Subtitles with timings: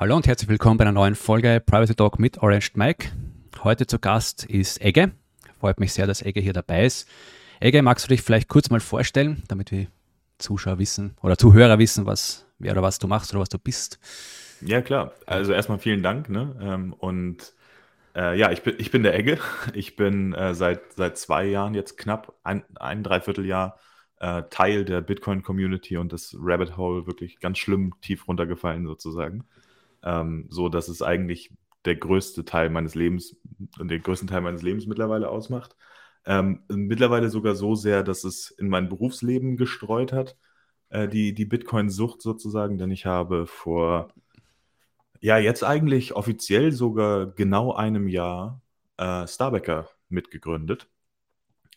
[0.00, 3.10] Hallo und herzlich willkommen bei einer neuen Folge Privacy Talk mit Orange Mike.
[3.62, 5.12] Heute zu Gast ist Egge.
[5.58, 7.06] Freut mich sehr, dass Egge hier dabei ist.
[7.60, 9.88] Egge, magst du dich vielleicht kurz mal vorstellen, damit wir
[10.38, 13.98] Zuschauer wissen oder Zuhörer wissen, was, wer oder was du machst oder was du bist?
[14.62, 15.12] Ja, klar.
[15.26, 16.30] Also erstmal vielen Dank.
[16.30, 16.56] Ne?
[16.62, 17.52] Ähm, und
[18.16, 19.38] äh, ja, ich bin, ich bin der Egge.
[19.74, 23.78] Ich bin äh, seit, seit zwei Jahren jetzt knapp ein, ein Dreivierteljahr
[24.18, 29.44] äh, Teil der Bitcoin-Community und das Rabbit Hole wirklich ganz schlimm tief runtergefallen sozusagen.
[30.02, 31.52] Ähm, so dass es eigentlich
[31.84, 33.36] der größte Teil meines Lebens
[33.78, 35.76] und den größten Teil meines Lebens mittlerweile ausmacht.
[36.26, 40.36] Ähm, mittlerweile sogar so sehr, dass es in mein Berufsleben gestreut hat,
[40.90, 44.12] äh, die, die Bitcoin-Sucht sozusagen, denn ich habe vor,
[45.20, 48.62] ja, jetzt eigentlich offiziell sogar genau einem Jahr
[48.98, 50.88] äh, Starbacker mitgegründet.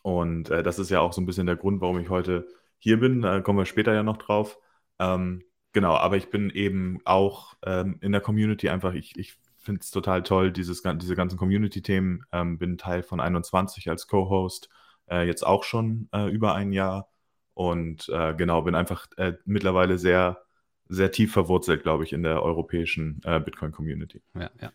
[0.01, 2.47] Und äh, das ist ja auch so ein bisschen der Grund, warum ich heute
[2.79, 3.21] hier bin.
[3.21, 4.57] Da kommen wir später ja noch drauf.
[4.99, 5.43] Ähm,
[5.73, 9.89] Genau, aber ich bin eben auch ähm, in der Community einfach, ich, ich finde es
[9.91, 12.25] total toll, dieses, diese ganzen Community-Themen.
[12.31, 14.69] Ähm, bin Teil von 21 als Co-Host,
[15.09, 17.09] äh, jetzt auch schon äh, über ein Jahr.
[17.55, 20.43] Und äh, genau, bin einfach äh, mittlerweile sehr,
[20.89, 24.21] sehr tief verwurzelt, glaube ich, in der europäischen äh, Bitcoin-Community.
[24.35, 24.71] Ja, ja.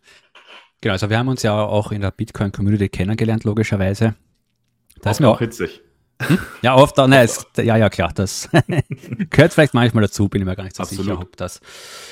[0.80, 4.14] Genau, also wir haben uns ja auch in der Bitcoin-Community kennengelernt, logischerweise.
[5.02, 5.82] Da ist mir auch hitzig.
[6.20, 6.38] Hm?
[6.62, 8.48] Ja, oft, nein, es, ja, ja, klar, das
[9.30, 11.04] gehört vielleicht manchmal dazu, bin ich mir gar nicht so Absolut.
[11.04, 11.60] sicher, ob das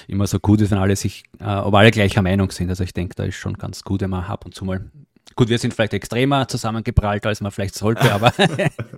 [0.07, 2.71] immer so gut ist, wenn alle sich, äh, ob alle gleicher Meinung sind.
[2.71, 4.91] Also ich denke, da ist schon ganz gut, wenn man ab und zu mal,
[5.34, 8.33] gut, wir sind vielleicht extremer zusammengeprallt, als man vielleicht sollte, aber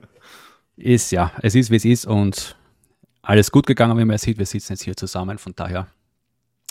[0.76, 2.56] ist ja, es ist, wie es ist und
[3.22, 4.38] alles gut gegangen, wie man sieht.
[4.38, 5.86] Wir sitzen jetzt hier zusammen, von daher.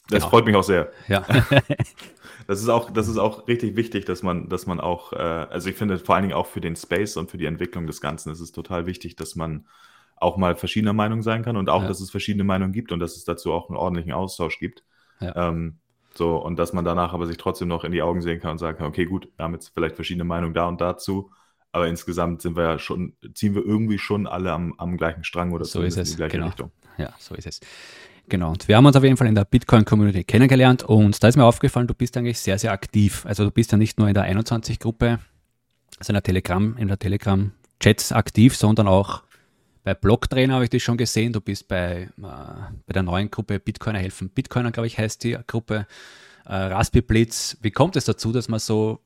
[0.10, 0.30] Das genau.
[0.30, 0.92] freut mich auch sehr.
[1.08, 1.26] Ja.
[2.48, 5.70] Das ist auch, das ist auch richtig wichtig, dass man, dass man auch, äh, also
[5.70, 8.32] ich finde vor allen Dingen auch für den Space und für die Entwicklung des Ganzen
[8.32, 9.68] ist es total wichtig, dass man
[10.16, 11.90] auch mal verschiedener Meinung sein kann und auch, ja.
[11.90, 14.84] dass es verschiedene Meinungen gibt und dass es dazu auch einen ordentlichen Austausch gibt.
[15.20, 15.50] Ja.
[15.50, 15.80] Ähm,
[16.16, 18.58] so, und dass man danach aber sich trotzdem noch in die Augen sehen kann und
[18.60, 21.32] sagen kann, okay, gut, wir haben jetzt vielleicht verschiedene Meinungen da und dazu,
[21.74, 25.52] aber insgesamt sind wir ja schon, ziehen wir irgendwie schon alle am, am gleichen Strang
[25.52, 26.10] oder so ist es.
[26.10, 26.48] in die gleiche genau.
[26.48, 26.72] Richtung.
[26.98, 27.60] Ja, so ist es.
[28.30, 31.38] Genau, und wir haben uns auf jeden Fall in der Bitcoin-Community kennengelernt und da ist
[31.38, 33.26] mir aufgefallen, du bist eigentlich sehr, sehr aktiv.
[33.26, 35.20] Also du bist ja nicht nur in der 21-Gruppe,
[35.98, 39.24] also in der Telegram, in der Telegram-Chats aktiv, sondern auch
[39.86, 41.32] bei Blocktrainer habe ich dich schon gesehen.
[41.32, 45.38] Du bist bei, äh, bei der neuen Gruppe Bitcoiner helfen Bitcoiner, glaube ich, heißt die
[45.48, 45.88] Gruppe.
[46.46, 47.56] Äh, Raspi Blitz.
[47.62, 49.00] Wie kommt es dazu, dass man so,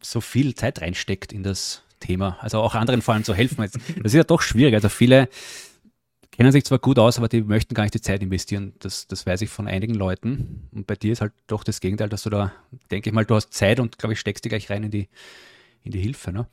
[0.00, 2.38] so viel Zeit reinsteckt in das Thema?
[2.40, 3.58] Also auch anderen vor allem zu helfen.
[3.60, 3.74] Das
[4.04, 4.72] ist ja doch schwierig.
[4.72, 5.28] Also viele
[6.38, 8.72] kennen sich zwar gut aus, aber die möchten gar nicht die Zeit investieren.
[8.78, 10.68] Das, das weiß ich von einigen Leuten.
[10.72, 12.52] Und bei dir ist halt doch das Gegenteil, dass du da,
[12.92, 15.08] denke ich mal, du hast Zeit und glaube ich, steckst dich gleich rein in die,
[15.82, 16.30] in die Hilfe.
[16.30, 16.46] Ne?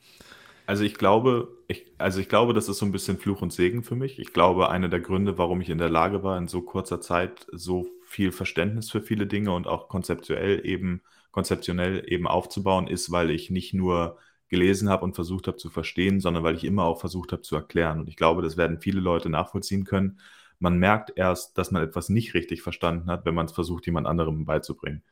[0.66, 3.84] Also ich glaube, ich, also ich glaube, das ist so ein bisschen Fluch und Segen
[3.84, 4.18] für mich.
[4.18, 7.46] Ich glaube, einer der Gründe, warum ich in der Lage war, in so kurzer Zeit
[7.52, 13.30] so viel Verständnis für viele Dinge und auch konzeptuell eben, konzeptionell eben aufzubauen, ist, weil
[13.30, 14.18] ich nicht nur
[14.48, 17.56] gelesen habe und versucht habe zu verstehen, sondern weil ich immer auch versucht habe zu
[17.56, 18.00] erklären.
[18.00, 20.20] Und ich glaube, das werden viele Leute nachvollziehen können.
[20.58, 24.06] Man merkt erst, dass man etwas nicht richtig verstanden hat, wenn man es versucht, jemand
[24.06, 25.02] anderem beizubringen.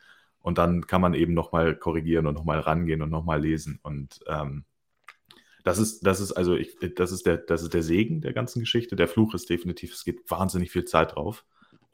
[0.41, 3.81] Und dann kann man eben nochmal korrigieren und nochmal rangehen und nochmal lesen.
[3.83, 4.65] Und ähm,
[5.65, 8.61] das ist, das ist also, ich, das ist der, das ist der Segen der ganzen
[8.61, 8.97] Geschichte.
[8.97, 11.45] Der Fluch ist definitiv, es geht wahnsinnig viel Zeit drauf.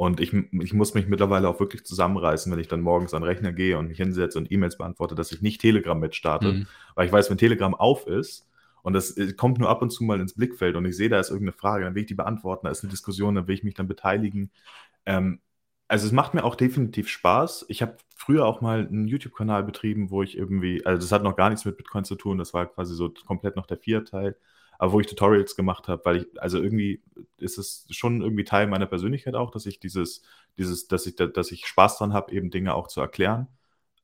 [0.00, 3.28] Und ich, ich muss mich mittlerweile auch wirklich zusammenreißen, wenn ich dann morgens an den
[3.28, 6.54] Rechner gehe und mich hinsetze und E-Mails beantworte, dass ich nicht Telegram mitstarte.
[6.54, 6.66] Mhm.
[6.94, 8.48] Weil ich weiß, wenn Telegram auf ist
[8.80, 11.20] und das äh, kommt nur ab und zu mal ins Blickfeld und ich sehe, da
[11.20, 13.62] ist irgendeine Frage, dann will ich die beantworten, da ist eine Diskussion, dann will ich
[13.62, 14.50] mich dann beteiligen.
[15.04, 15.40] Ähm,
[15.86, 17.66] also es macht mir auch definitiv Spaß.
[17.68, 21.36] Ich habe früher auch mal einen YouTube-Kanal betrieben, wo ich irgendwie, also das hat noch
[21.36, 24.34] gar nichts mit Bitcoin zu tun, das war quasi so komplett noch der Vier-Teil
[24.80, 27.02] aber wo ich Tutorials gemacht habe, weil ich, also irgendwie
[27.36, 30.22] ist es schon irgendwie Teil meiner Persönlichkeit auch, dass ich dieses,
[30.56, 33.48] dieses, dass ich, dass ich Spaß dran habe, eben Dinge auch zu erklären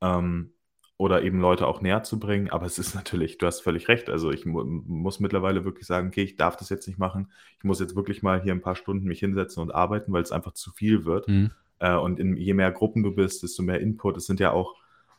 [0.03, 0.53] ähm,
[0.99, 2.51] oder eben Leute auch näher zu bringen.
[2.51, 4.11] Aber es ist natürlich, du hast völlig recht.
[4.11, 7.33] Also ich mu muss mittlerweile wirklich sagen, okay, ich darf das jetzt nicht machen.
[7.57, 10.31] Ich muss jetzt wirklich mal hier ein paar Stunden mich hinsetzen und arbeiten, weil es
[10.31, 11.27] einfach zu viel wird.
[11.27, 11.53] Mhm.
[11.79, 14.19] Äh, und in, je mehr Gruppen du bist, desto mehr Input.
[14.19, 14.75] Es sind ja auch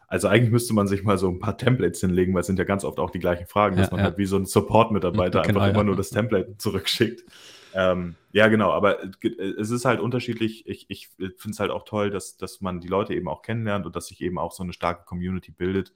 [0.07, 2.65] also eigentlich müsste man sich mal so ein paar Templates hinlegen, weil es sind ja
[2.65, 4.05] ganz oft auch die gleichen Fragen, dass ja, man ja.
[4.05, 7.25] halt wie so ein Support-Mitarbeiter genau, einfach immer nur das Template zurückschickt.
[7.73, 8.99] Ähm, ja, genau, aber
[9.59, 10.65] es ist halt unterschiedlich.
[10.65, 13.85] Ich, ich finde es halt auch toll, dass, dass man die Leute eben auch kennenlernt
[13.85, 15.93] und dass sich eben auch so eine starke Community bildet.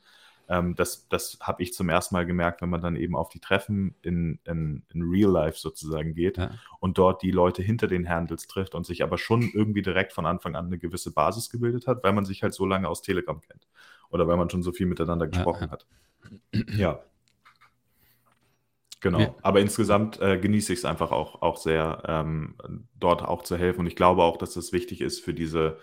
[0.50, 3.40] Ähm, das das habe ich zum ersten Mal gemerkt, wenn man dann eben auf die
[3.40, 6.52] Treffen in, in, in Real Life sozusagen geht ja.
[6.82, 10.26] und dort die Leute hinter den Handles trifft und sich aber schon irgendwie direkt von
[10.26, 13.40] Anfang an eine gewisse Basis gebildet hat, weil man sich halt so lange aus Telegram
[13.40, 13.66] kennt
[14.12, 15.86] oder weil man schon so viel miteinander gesprochen ja, hat.
[16.68, 17.00] Ja.
[19.02, 19.20] Genau.
[19.20, 19.36] Ja.
[19.42, 22.56] Aber insgesamt äh, genieße ich es einfach auch, auch sehr, ähm,
[23.00, 23.82] dort auch zu helfen.
[23.82, 25.80] Und ich glaube auch, dass das wichtig ist für diese,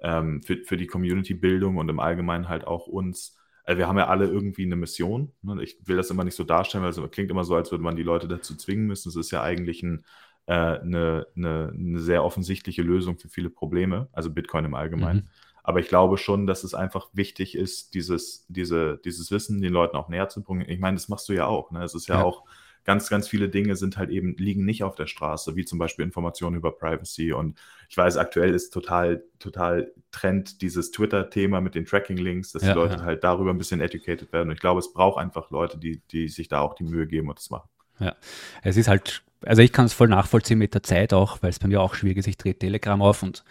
[0.00, 3.36] ähm, für, für die Community-Bildung und im Allgemeinen halt auch uns.
[3.64, 5.32] Also wir haben ja alle irgendwie eine Mission.
[5.42, 5.62] Ne?
[5.62, 7.96] Ich will das immer nicht so darstellen, weil es klingt immer so, als würde man
[7.96, 9.08] die Leute dazu zwingen müssen.
[9.08, 10.04] Es ist ja eigentlich ein,
[10.46, 15.20] äh, eine, eine, eine, sehr offensichtliche Lösung für viele Probleme, also Bitcoin im Allgemeinen.
[15.20, 15.28] Mhm.
[15.62, 19.96] Aber ich glaube schon, dass es einfach wichtig ist, dieses, diese, dieses Wissen den Leuten
[19.96, 20.64] auch näher zu bringen.
[20.68, 21.70] Ich meine, das machst du ja auch.
[21.70, 21.82] Ne?
[21.82, 22.44] Es ist ja, ja, auch
[22.84, 26.04] ganz, ganz viele Dinge sind halt eben, liegen nicht auf der Straße, wie zum Beispiel
[26.04, 27.32] Informationen über Privacy.
[27.32, 27.58] Und
[27.88, 32.78] ich weiß, aktuell ist total, total Trend dieses Twitter-Thema mit den Tracking-Links, dass ja, die
[32.78, 33.02] Leute ja.
[33.02, 34.48] halt darüber ein bisschen educated werden.
[34.48, 37.28] Und ich glaube, es braucht einfach Leute, die, die sich da auch die Mühe geben
[37.28, 37.68] und das machen.
[37.98, 38.16] Ja,
[38.62, 41.58] es ist halt, also ich kann es voll nachvollziehen mit der Zeit auch, weil es
[41.58, 42.28] bei mir auch schwierig ist.
[42.28, 43.44] Ich drehe Telegram auf und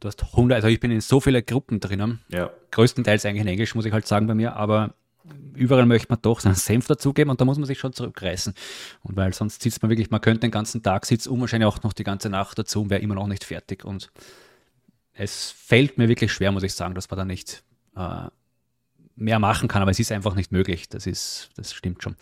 [0.00, 2.20] du hast 100, also ich bin in so viele Gruppen drinnen.
[2.28, 2.50] Ja.
[2.70, 4.94] Größtenteils eigentlich in Englisch, muss ich halt sagen bei mir, aber
[5.54, 8.54] überall möchte man doch seinen Senf dazugeben und da muss man sich schon zurückreißen.
[9.02, 11.82] Und weil sonst sitzt man wirklich, man könnte den ganzen Tag sitzen und wahrscheinlich auch
[11.82, 13.84] noch die ganze Nacht dazu und wäre immer noch nicht fertig.
[13.84, 14.10] Und
[15.12, 17.62] es fällt mir wirklich schwer, muss ich sagen, dass man da nicht
[17.96, 18.28] äh,
[19.16, 20.88] mehr machen kann, aber es ist einfach nicht möglich.
[20.88, 22.16] Das ist, das stimmt schon.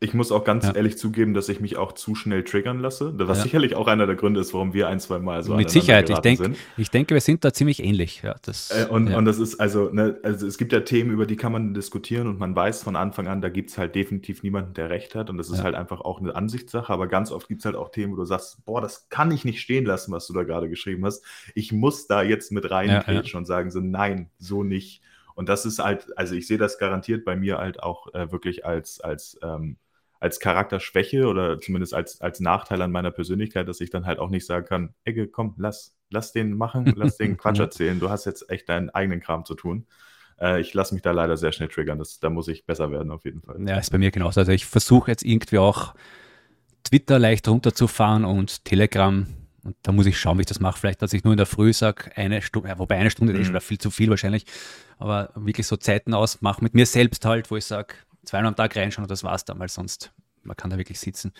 [0.00, 0.74] Ich muss auch ganz ja.
[0.74, 3.44] ehrlich zugeben, dass ich mich auch zu schnell triggern lasse, was ja.
[3.44, 6.18] sicherlich auch einer der Gründe ist, warum wir ein, zwei Mal so Mit Sicherheit, ich,
[6.20, 8.22] denk, ich denke, wir sind da ziemlich ähnlich.
[8.22, 11.26] Ja, das, äh, und, und das ist also, ne, also es gibt ja Themen, über
[11.26, 14.44] die kann man diskutieren und man weiß von Anfang an, da gibt es halt definitiv
[14.44, 17.48] niemanden, der recht hat und das ist halt einfach auch eine Ansichtssache, aber ganz oft
[17.48, 20.12] gibt es halt auch Themen, wo du sagst, boah, das kann ich nicht stehen lassen,
[20.12, 21.24] was du da gerade geschrieben hast.
[21.56, 25.02] Ich muss da jetzt mit rein ja, und sagen so, nein, so nicht.
[25.38, 28.66] Und das ist halt, also ich sehe das garantiert bei mir halt auch äh, wirklich
[28.66, 29.76] als, als, ähm,
[30.18, 34.30] als Charakterschwäche oder zumindest als, als Nachteil an meiner Persönlichkeit, dass ich dann halt auch
[34.30, 38.24] nicht sagen kann, Egge, komm, lass, lass den machen, lass den Quatsch erzählen, du hast
[38.24, 39.86] jetzt echt deinen eigenen Kram zu tun.
[40.40, 43.12] Äh, ich lasse mich da leider sehr schnell triggern, das, da muss ich besser werden
[43.12, 43.60] auf jeden Fall.
[43.64, 44.40] Ja, ist bei mir genauso.
[44.40, 45.94] Also ich versuche jetzt irgendwie auch
[46.82, 49.24] Twitter leicht runterzufahren und Telegram
[49.68, 50.80] und da muss ich schauen, wie ich das mache.
[50.80, 53.40] Vielleicht, dass ich nur in der Früh sage, eine Stunde, ja, wobei eine Stunde mhm.
[53.40, 54.46] ist schon viel zu viel wahrscheinlich,
[54.96, 57.94] aber wirklich so Zeiten ausmache mit mir selbst halt, wo ich sage,
[58.24, 60.10] zweimal am Tag reinschauen und das war's dann, weil sonst,
[60.42, 61.34] man kann da wirklich sitzen,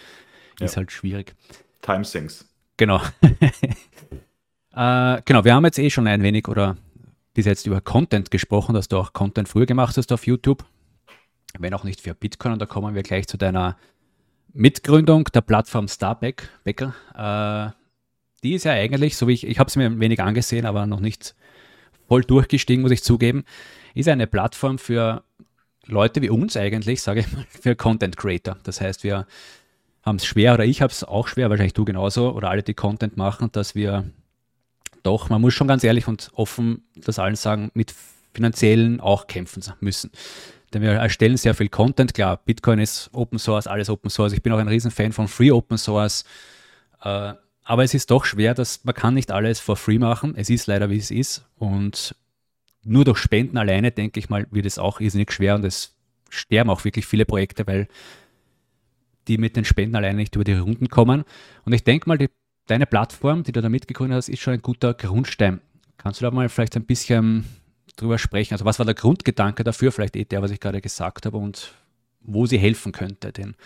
[0.60, 0.76] ist ja.
[0.76, 1.34] halt schwierig.
[1.80, 2.46] Time sinks.
[2.76, 3.00] Genau.
[4.74, 6.76] äh, genau, wir haben jetzt eh schon ein wenig oder
[7.32, 10.66] bis jetzt über Content gesprochen, dass du auch Content früher gemacht hast auf YouTube,
[11.58, 13.78] wenn auch nicht für Bitcoin und da kommen wir gleich zu deiner
[14.52, 16.94] Mitgründung der Plattform Starback, Becker.
[17.14, 17.77] Äh,
[18.42, 20.86] die ist ja eigentlich, so wie ich, ich habe es mir ein wenig angesehen, aber
[20.86, 21.34] noch nicht
[22.06, 23.44] voll durchgestiegen, muss ich zugeben,
[23.94, 25.22] ist eine Plattform für
[25.86, 28.56] Leute wie uns eigentlich, sage ich mal, für Content Creator.
[28.62, 29.26] Das heißt, wir
[30.02, 32.74] haben es schwer oder ich habe es auch schwer, wahrscheinlich du genauso oder alle, die
[32.74, 34.10] Content machen, dass wir
[35.02, 37.94] doch, man muss schon ganz ehrlich und offen das allen sagen, mit
[38.34, 40.10] finanziellen auch kämpfen müssen.
[40.72, 42.12] Denn wir erstellen sehr viel Content.
[42.12, 44.32] Klar, Bitcoin ist Open Source, alles Open Source.
[44.32, 46.24] Ich bin auch ein Riesenfan von Free Open Source.
[47.02, 47.32] Äh,
[47.68, 50.32] aber es ist doch schwer, dass man kann nicht alles for free machen.
[50.36, 51.44] Es ist leider, wie es ist.
[51.56, 52.16] Und
[52.82, 55.94] nur durch Spenden alleine, denke ich mal, wird es auch irrsinnig schwer und es
[56.30, 57.86] sterben auch wirklich viele Projekte, weil
[59.28, 61.24] die mit den Spenden alleine nicht über die Runden kommen.
[61.66, 62.30] Und ich denke mal, die,
[62.68, 65.60] deine Plattform, die du da mitgegründet hast, ist schon ein guter Grundstein.
[65.98, 67.44] Kannst du da mal vielleicht ein bisschen
[67.96, 68.54] drüber sprechen?
[68.54, 69.92] Also was war der Grundgedanke dafür?
[69.92, 71.74] Vielleicht eh der, was ich gerade gesagt habe und
[72.22, 73.56] wo sie helfen könnte, den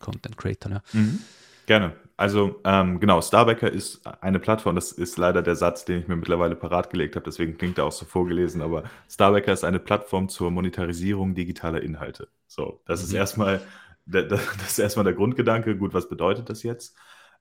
[0.00, 0.72] Content Creator.
[0.72, 0.82] Ja.
[0.92, 1.20] Mhm.
[1.66, 1.96] Gerne.
[2.16, 6.14] Also ähm, genau, Starbacker ist eine Plattform, das ist leider der Satz, den ich mir
[6.14, 10.28] mittlerweile parat gelegt habe, deswegen klingt er auch so vorgelesen, aber Starbacker ist eine Plattform
[10.28, 12.28] zur Monetarisierung digitaler Inhalte.
[12.46, 13.06] So, das mhm.
[13.06, 13.60] ist erstmal
[14.06, 15.76] das ist erstmal der Grundgedanke.
[15.76, 16.96] Gut, was bedeutet das jetzt?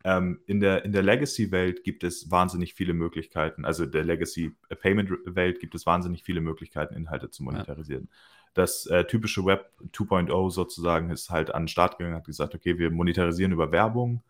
[0.05, 5.75] Ähm, in der, in der Legacy-Welt gibt es wahnsinnig viele Möglichkeiten, also der Legacy-Payment-Welt gibt
[5.75, 8.09] es wahnsinnig viele Möglichkeiten, Inhalte zu monetarisieren.
[8.11, 8.17] Ja.
[8.53, 12.77] Das äh, typische Web 2.0 sozusagen ist halt an den Start gegangen, hat gesagt, okay,
[12.77, 14.23] wir monetarisieren über Werbung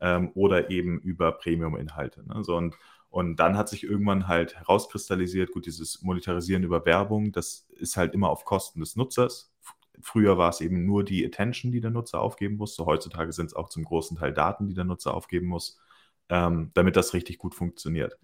[0.00, 2.26] ähm, oder eben über Premium-Inhalte.
[2.26, 2.42] Ne?
[2.44, 2.76] So, und,
[3.10, 8.14] und dann hat sich irgendwann halt herauskristallisiert, gut, dieses Monetarisieren über Werbung, das ist halt
[8.14, 9.52] immer auf Kosten des Nutzers.
[10.00, 12.84] Früher war es eben nur die Attention, die der Nutzer aufgeben musste.
[12.84, 15.80] Heutzutage sind es auch zum großen Teil Daten, die der Nutzer aufgeben muss,
[16.28, 18.18] ähm, damit das richtig gut funktioniert.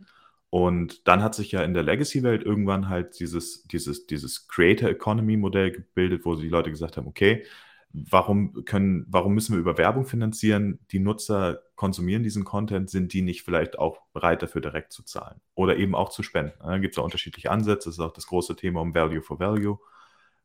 [0.54, 5.70] Und dann hat sich ja in der Legacy-Welt irgendwann halt dieses, dieses, dieses Creator Economy-Modell
[5.72, 7.46] gebildet, wo die Leute gesagt haben, okay,
[7.94, 10.78] warum können, warum müssen wir über Werbung finanzieren?
[10.90, 15.40] Die Nutzer konsumieren diesen Content, sind die nicht vielleicht auch bereit dafür direkt zu zahlen
[15.54, 16.52] oder eben auch zu spenden?
[16.60, 19.40] Da gibt es auch unterschiedliche Ansätze, das ist auch das große Thema um Value for
[19.40, 19.78] Value.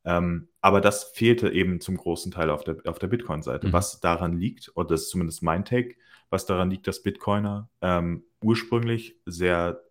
[0.06, 3.68] Ähm, aber das fehlte eben zum großen Teil auf der, auf der Bitcoin-Seite.
[3.68, 3.74] Mhm.
[3.74, 5.96] Was daran liegt, oder das ist zumindest mein Take,
[6.30, 9.84] was daran liegt, dass Bitcoiner ähm, ursprünglich sehr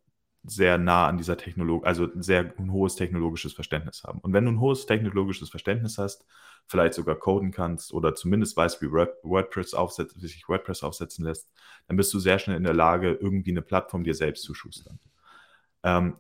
[0.47, 4.21] sehr nah an dieser Technologie, also sehr ein hohes technologisches Verständnis haben.
[4.21, 6.25] Und wenn du ein hohes technologisches Verständnis hast,
[6.67, 11.51] vielleicht sogar coden kannst oder zumindest weißt, wie WordPress aufsetzt, wie sich WordPress aufsetzen lässt,
[11.87, 14.99] dann bist du sehr schnell in der Lage, irgendwie eine Plattform dir selbst zu schustern.
[15.83, 16.17] Ähm,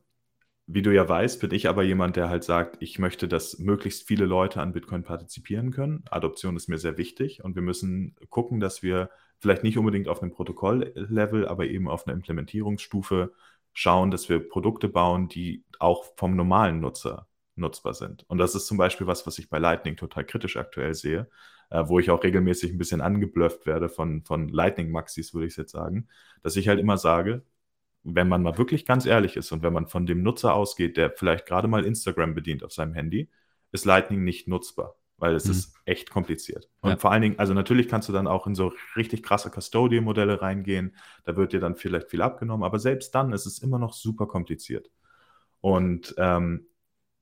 [0.69, 4.07] wie du ja weißt, bin ich aber jemand, der halt sagt, ich möchte, dass möglichst
[4.07, 6.05] viele Leute an Bitcoin partizipieren können.
[6.11, 10.23] Adoption ist mir sehr wichtig und wir müssen gucken, dass wir vielleicht nicht unbedingt auf
[10.23, 13.33] einem Protokolllevel, aber eben auf einer Implementierungsstufe
[13.77, 18.25] schauen, dass wir Produkte bauen, die auch vom normalen Nutzer nutzbar sind.
[18.29, 21.29] Und das ist zum Beispiel was, was ich bei Lightning total kritisch aktuell sehe,
[21.71, 25.73] äh, wo ich auch regelmäßig ein bisschen angeblufft werde von, von Lightning-Maxis, würde ich jetzt
[25.73, 26.09] sagen,
[26.43, 27.43] dass ich halt immer sage,
[28.03, 31.11] wenn man mal wirklich ganz ehrlich ist und wenn man von dem Nutzer ausgeht, der
[31.11, 33.29] vielleicht gerade mal Instagram bedient auf seinem Handy,
[33.73, 35.53] ist Lightning nicht nutzbar, weil es mhm.
[35.53, 36.69] ist echt kompliziert.
[36.81, 36.97] Und ja.
[36.97, 40.95] vor allen Dingen, also natürlich kannst du dann auch in so richtig krasse Custodian-Modelle reingehen,
[41.25, 44.27] da wird dir dann vielleicht viel abgenommen, aber selbst dann ist es immer noch super
[44.27, 44.91] kompliziert.
[45.61, 46.67] Und ähm,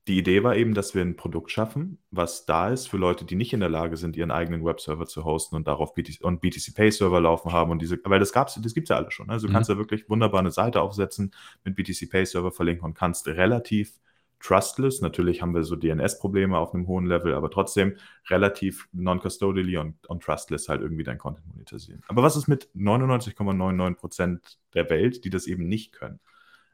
[0.07, 3.35] die Idee war eben, dass wir ein Produkt schaffen, was da ist für Leute, die
[3.35, 6.75] nicht in der Lage sind, ihren eigenen Webserver zu hosten und darauf BTC, und BTC
[6.75, 9.31] Pay Server laufen haben und diese, weil das gab's, das gibt's ja alle schon.
[9.31, 9.55] Also du mhm.
[9.55, 11.33] kannst ja wirklich wunderbar eine Seite aufsetzen,
[11.63, 13.99] mit BTC Pay Server verlinken und kannst relativ
[14.39, 17.97] trustless, natürlich haben wir so DNS-Probleme auf einem hohen Level, aber trotzdem
[18.29, 22.03] relativ non-custodially und, und trustless halt irgendwie dein Content monetarisieren.
[22.07, 24.39] Aber was ist mit 99,99%
[24.73, 26.19] der Welt, die das eben nicht können?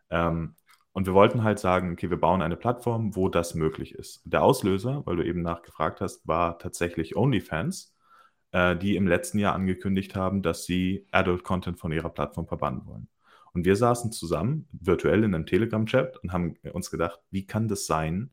[0.10, 0.56] Ähm,
[0.94, 4.22] und wir wollten halt sagen, okay, wir bauen eine Plattform, wo das möglich ist.
[4.26, 7.94] Der Auslöser, weil du eben nachgefragt hast, war tatsächlich OnlyFans,
[8.52, 12.86] äh, die im letzten Jahr angekündigt haben, dass sie Adult Content von ihrer Plattform verbannen
[12.86, 13.08] wollen.
[13.54, 17.86] Und wir saßen zusammen virtuell in einem Telegram-Chat und haben uns gedacht, wie kann das
[17.86, 18.32] sein,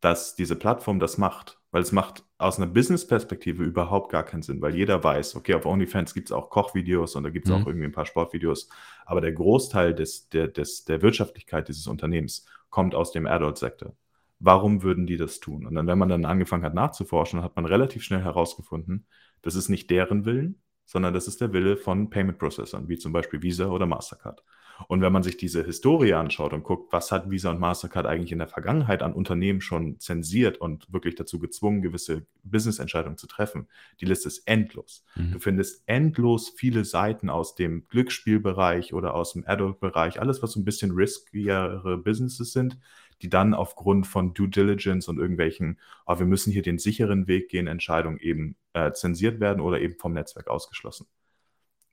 [0.00, 1.60] dass diese Plattform das macht?
[1.72, 5.66] Weil es macht aus einer Business-Perspektive überhaupt gar keinen Sinn, weil jeder weiß, okay, auf
[5.66, 7.62] OnlyFans gibt es auch Kochvideos und da gibt es mhm.
[7.62, 8.68] auch irgendwie ein paar Sportvideos,
[9.04, 13.96] aber der Großteil des, der, des, der Wirtschaftlichkeit dieses Unternehmens kommt aus dem Adult-Sektor.
[14.38, 15.66] Warum würden die das tun?
[15.66, 19.06] Und dann, wenn man dann angefangen hat nachzuforschen, hat man relativ schnell herausgefunden,
[19.42, 23.42] das ist nicht deren Willen, sondern das ist der Wille von Payment-Processern, wie zum Beispiel
[23.42, 24.42] Visa oder Mastercard.
[24.88, 28.32] Und wenn man sich diese Historie anschaut und guckt, was hat Visa und Mastercard eigentlich
[28.32, 33.68] in der Vergangenheit an Unternehmen schon zensiert und wirklich dazu gezwungen, gewisse Business-Entscheidungen zu treffen,
[34.00, 35.04] die Liste ist endlos.
[35.14, 35.32] Mhm.
[35.32, 40.60] Du findest endlos viele Seiten aus dem Glücksspielbereich oder aus dem Adult-Bereich, alles, was so
[40.60, 42.78] ein bisschen riskiere Businesses sind,
[43.22, 47.48] die dann aufgrund von Due Diligence und irgendwelchen, oh, wir müssen hier den sicheren Weg
[47.48, 51.06] gehen, Entscheidungen eben äh, zensiert werden oder eben vom Netzwerk ausgeschlossen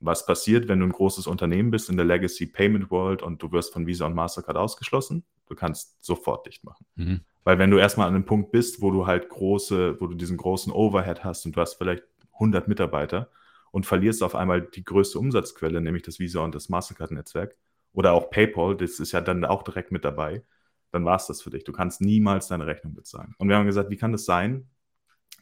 [0.05, 3.51] was passiert, wenn du ein großes Unternehmen bist in der Legacy Payment World und du
[3.51, 5.23] wirst von Visa und Mastercard ausgeschlossen?
[5.47, 6.85] Du kannst sofort dicht machen.
[6.95, 7.21] Mhm.
[7.43, 10.37] Weil wenn du erstmal an einem Punkt bist, wo du halt große, wo du diesen
[10.37, 12.03] großen Overhead hast und du hast vielleicht
[12.33, 13.29] 100 Mitarbeiter
[13.71, 17.55] und verlierst auf einmal die größte Umsatzquelle, nämlich das Visa und das Mastercard-Netzwerk
[17.93, 20.43] oder auch PayPal, das ist ja dann auch direkt mit dabei,
[20.93, 21.63] dann war es das für dich.
[21.63, 23.33] Du kannst niemals deine Rechnung bezahlen.
[23.37, 24.69] Und wir haben gesagt, wie kann es das sein,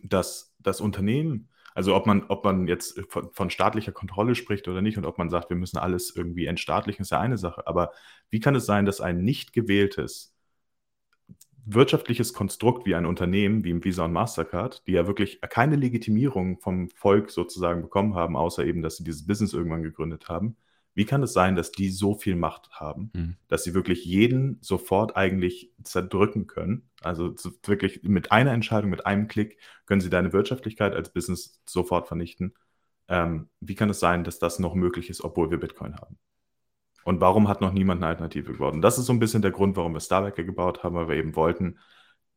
[0.02, 4.82] dass das Unternehmen also ob man, ob man jetzt von, von, staatlicher Kontrolle spricht oder
[4.82, 7.66] nicht und ob man sagt, wir müssen alles irgendwie entstaatlichen, ist ja eine Sache.
[7.66, 7.92] Aber
[8.30, 10.36] wie kann es sein, dass ein nicht gewähltes
[11.66, 16.90] wirtschaftliches Konstrukt wie ein Unternehmen, wie Visa und Mastercard, die ja wirklich keine Legitimierung vom
[16.90, 20.58] Volk sozusagen bekommen haben, außer eben, dass sie dieses Business irgendwann gegründet haben,
[20.94, 23.36] wie kann es sein, dass die so viel Macht haben, mhm.
[23.48, 26.90] dass sie wirklich jeden sofort eigentlich zerdrücken können?
[27.02, 27.34] Also
[27.64, 32.54] wirklich mit einer Entscheidung, mit einem Klick können sie deine Wirtschaftlichkeit als Business sofort vernichten.
[33.08, 36.18] Ähm, wie kann es sein, dass das noch möglich ist, obwohl wir Bitcoin haben?
[37.04, 38.74] Und warum hat noch niemand eine Alternative gebaut?
[38.74, 41.16] Und das ist so ein bisschen der Grund, warum wir Starbacker gebaut haben, weil wir
[41.16, 41.80] eben wollten,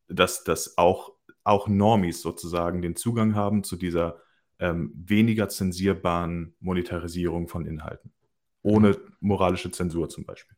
[0.09, 4.21] dass, dass auch, auch Normies sozusagen den Zugang haben zu dieser
[4.59, 8.15] ähm, weniger zensierbaren Monetarisierung von Inhalten
[8.65, 10.57] ohne moralische Zensur zum Beispiel.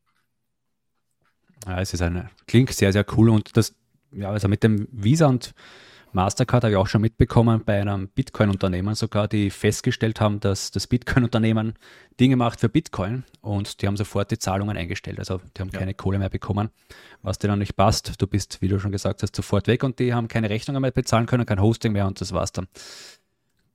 [1.67, 3.75] Ja, es ist eine, klingt sehr, sehr cool und das,
[4.11, 5.53] ja, also mit dem Visa und
[6.13, 10.87] Mastercard habe ich auch schon mitbekommen bei einem Bitcoin-Unternehmen sogar, die festgestellt haben, dass das
[10.87, 11.73] Bitcoin-Unternehmen
[12.19, 15.19] Dinge macht für Bitcoin und die haben sofort die Zahlungen eingestellt.
[15.19, 15.79] Also die haben ja.
[15.79, 16.69] keine Kohle mehr bekommen,
[17.21, 18.21] was dir dann nicht passt.
[18.21, 20.91] Du bist, wie du schon gesagt hast, sofort weg und die haben keine Rechnungen mehr
[20.91, 22.67] bezahlen können, kein Hosting mehr und das war's dann.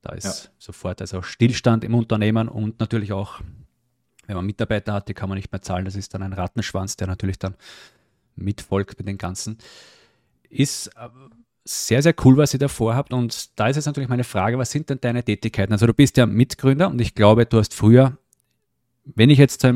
[0.01, 0.51] Da ist ja.
[0.59, 3.41] sofort also Stillstand im Unternehmen und natürlich auch
[4.27, 5.85] wenn man Mitarbeiter hat, die kann man nicht mehr zahlen.
[5.85, 7.55] Das ist dann ein Rattenschwanz, der natürlich dann
[8.37, 9.59] mitfolgt mit den Ganzen.
[10.49, 11.09] Ist äh,
[11.65, 13.13] sehr, sehr cool, was ihr da vorhabt.
[13.13, 15.73] Und da ist jetzt natürlich meine Frage, was sind denn deine Tätigkeiten?
[15.73, 18.17] Also du bist ja Mitgründer und ich glaube, du hast früher,
[19.05, 19.67] wenn ich jetzt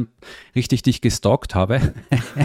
[0.54, 1.94] richtig dich gestalkt habe,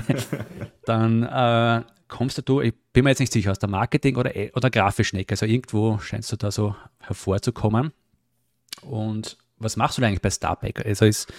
[0.85, 4.69] dann äh, kommst du, ich bin mir jetzt nicht sicher, aus der Marketing- oder, oder
[4.69, 5.33] Grafischnecke.
[5.33, 7.91] Also irgendwo scheinst du da so hervorzukommen.
[8.81, 10.85] Und was machst du eigentlich bei Starpack?
[10.85, 11.31] Also ist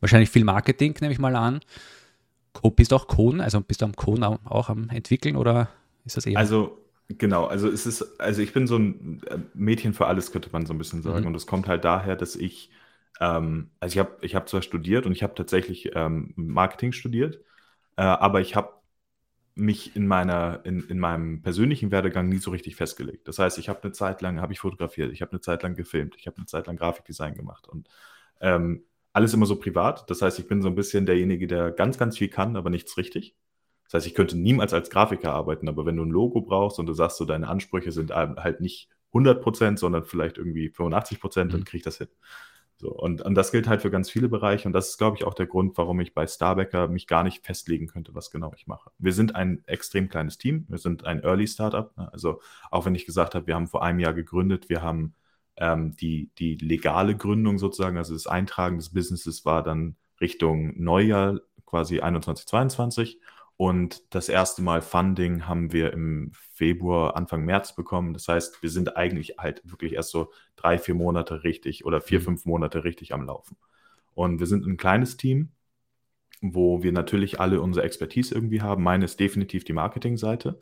[0.00, 1.60] wahrscheinlich viel Marketing, nehme ich mal an.
[2.76, 5.68] Bist du auch Coden, also bist du am Coden auch am entwickeln oder
[6.04, 6.38] ist das eher?
[6.38, 6.78] Also
[7.08, 10.66] genau, also es ist, also ich bin so ein äh, Mädchen für alles, könnte man
[10.66, 11.20] so ein bisschen sagen.
[11.20, 11.26] Mhm.
[11.28, 12.70] Und es kommt halt daher, dass ich,
[13.20, 17.40] ähm, also ich habe ich hab zwar studiert und ich habe tatsächlich ähm, Marketing studiert,
[17.96, 18.80] äh, aber ich habe
[19.54, 23.28] mich in meiner, in, in meinem persönlichen Werdegang nie so richtig festgelegt.
[23.28, 25.74] Das heißt, ich habe eine Zeit lang, habe ich fotografiert, ich habe eine Zeit lang
[25.74, 27.88] gefilmt, ich habe eine Zeit lang Grafikdesign gemacht und
[28.40, 30.08] ähm, alles immer so privat.
[30.10, 32.96] Das heißt, ich bin so ein bisschen derjenige, der ganz, ganz viel kann, aber nichts
[32.96, 33.34] richtig.
[33.84, 36.86] Das heißt, ich könnte niemals als Grafiker arbeiten, aber wenn du ein Logo brauchst und
[36.86, 41.52] du sagst, so deine Ansprüche sind halt nicht 100 Prozent, sondern vielleicht irgendwie 85 Prozent,
[41.52, 41.64] dann mhm.
[41.64, 42.08] kriege ich das hin.
[42.76, 45.24] So, und, und das gilt halt für ganz viele Bereiche und das ist, glaube ich,
[45.24, 48.66] auch der Grund, warum ich bei Starbacker mich gar nicht festlegen könnte, was genau ich
[48.66, 48.90] mache.
[48.98, 51.94] Wir sind ein extrem kleines Team, wir sind ein Early Startup.
[51.98, 52.10] Ne?
[52.10, 52.40] Also
[52.70, 55.14] auch wenn ich gesagt habe, wir haben vor einem Jahr gegründet, wir haben
[55.60, 61.40] ähm, die, die legale Gründung sozusagen, also das Eintragen des Businesses war dann Richtung Neujahr
[61.66, 63.20] quasi 21, 22
[63.60, 68.14] und das erste Mal Funding haben wir im Februar, Anfang März bekommen.
[68.14, 72.20] Das heißt, wir sind eigentlich halt wirklich erst so drei, vier Monate richtig oder vier,
[72.20, 72.24] mhm.
[72.24, 73.58] fünf Monate richtig am Laufen.
[74.14, 75.50] Und wir sind ein kleines Team,
[76.40, 78.82] wo wir natürlich alle unsere Expertise irgendwie haben.
[78.82, 80.58] Meine ist definitiv die Marketingseite,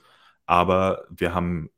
[0.46, 1.70] aber wir haben,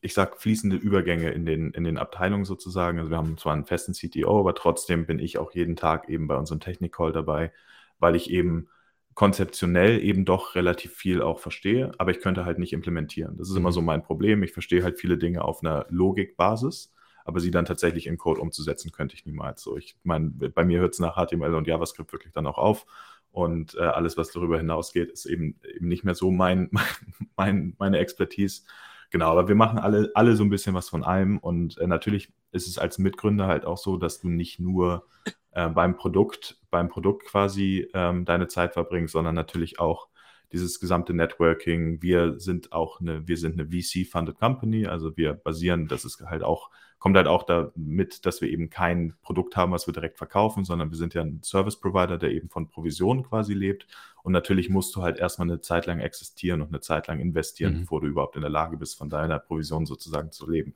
[0.00, 2.98] ich sag, fließende Übergänge in den, in den Abteilungen sozusagen.
[2.98, 6.26] Also wir haben zwar einen festen CTO, aber trotzdem bin ich auch jeden Tag eben
[6.26, 7.52] bei unserem Technik-Call dabei,
[7.98, 8.68] weil ich eben
[9.14, 13.36] konzeptionell eben doch relativ viel auch verstehe, aber ich könnte halt nicht implementieren.
[13.36, 13.74] Das ist immer mhm.
[13.74, 14.42] so mein Problem.
[14.42, 16.92] Ich verstehe halt viele Dinge auf einer Logikbasis,
[17.24, 19.62] aber sie dann tatsächlich in Code umzusetzen, könnte ich niemals.
[19.62, 22.86] So, ich meine, bei mir hört es nach HTML und JavaScript wirklich dann auch auf.
[23.32, 26.70] Und äh, alles, was darüber hinausgeht, ist eben, eben nicht mehr so mein,
[27.36, 28.62] mein, meine Expertise.
[29.10, 31.38] Genau, aber wir machen alle, alle so ein bisschen was von allem.
[31.38, 35.06] Und äh, natürlich ist es als Mitgründer halt auch so, dass du nicht nur
[35.52, 40.08] äh, beim Produkt, beim Produkt quasi ähm, deine Zeit verbringst, sondern natürlich auch
[40.52, 42.02] dieses gesamte Networking.
[42.02, 46.42] Wir sind auch eine, wir sind eine VC-funded Company, also wir basieren, das ist halt
[46.42, 50.64] auch, kommt halt auch damit, dass wir eben kein Produkt haben, was wir direkt verkaufen,
[50.64, 53.86] sondern wir sind ja ein Service Provider, der eben von Provisionen quasi lebt.
[54.22, 57.74] Und natürlich musst du halt erstmal eine Zeit lang existieren und eine Zeit lang investieren,
[57.74, 57.80] mhm.
[57.80, 60.74] bevor du überhaupt in der Lage bist, von deiner Provision sozusagen zu leben.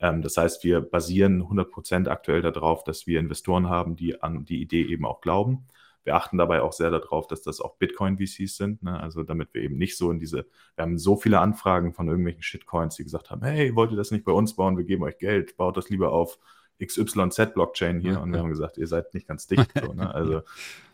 [0.00, 4.46] Ähm, das heißt, wir basieren 100 Prozent aktuell darauf, dass wir Investoren haben, die an
[4.46, 5.66] die Idee eben auch glauben.
[6.08, 8.82] Wir achten dabei auch sehr darauf, dass das auch Bitcoin-VCs sind.
[8.82, 8.98] Ne?
[8.98, 12.42] Also damit wir eben nicht so in diese, wir haben so viele Anfragen von irgendwelchen
[12.42, 14.78] Shitcoins, die gesagt haben, hey, wollt ihr das nicht bei uns bauen?
[14.78, 16.38] Wir geben euch Geld, baut das lieber auf
[16.82, 18.12] XYZ-Blockchain hier.
[18.12, 18.42] Ja, und wir ja.
[18.42, 19.70] haben gesagt, ihr seid nicht ganz dicht.
[19.78, 20.08] So, ne?
[20.14, 20.40] Also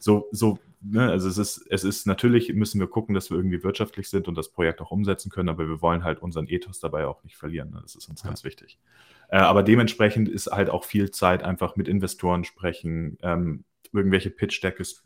[0.00, 1.09] so, so ne?
[1.12, 4.37] also es ist, es ist natürlich, müssen wir gucken, dass wir irgendwie wirtschaftlich sind und
[4.37, 7.70] das Projekt auch umsetzen können, aber wir wollen halt unseren Ethos dabei auch nicht verlieren.
[7.70, 7.79] Ne?
[7.83, 8.31] Das ist uns ja.
[8.31, 8.81] ganz wichtig.
[9.29, 15.04] Äh, aber dementsprechend ist halt auch viel Zeit einfach mit Investoren sprechen, ähm, irgendwelche Pitch-Decks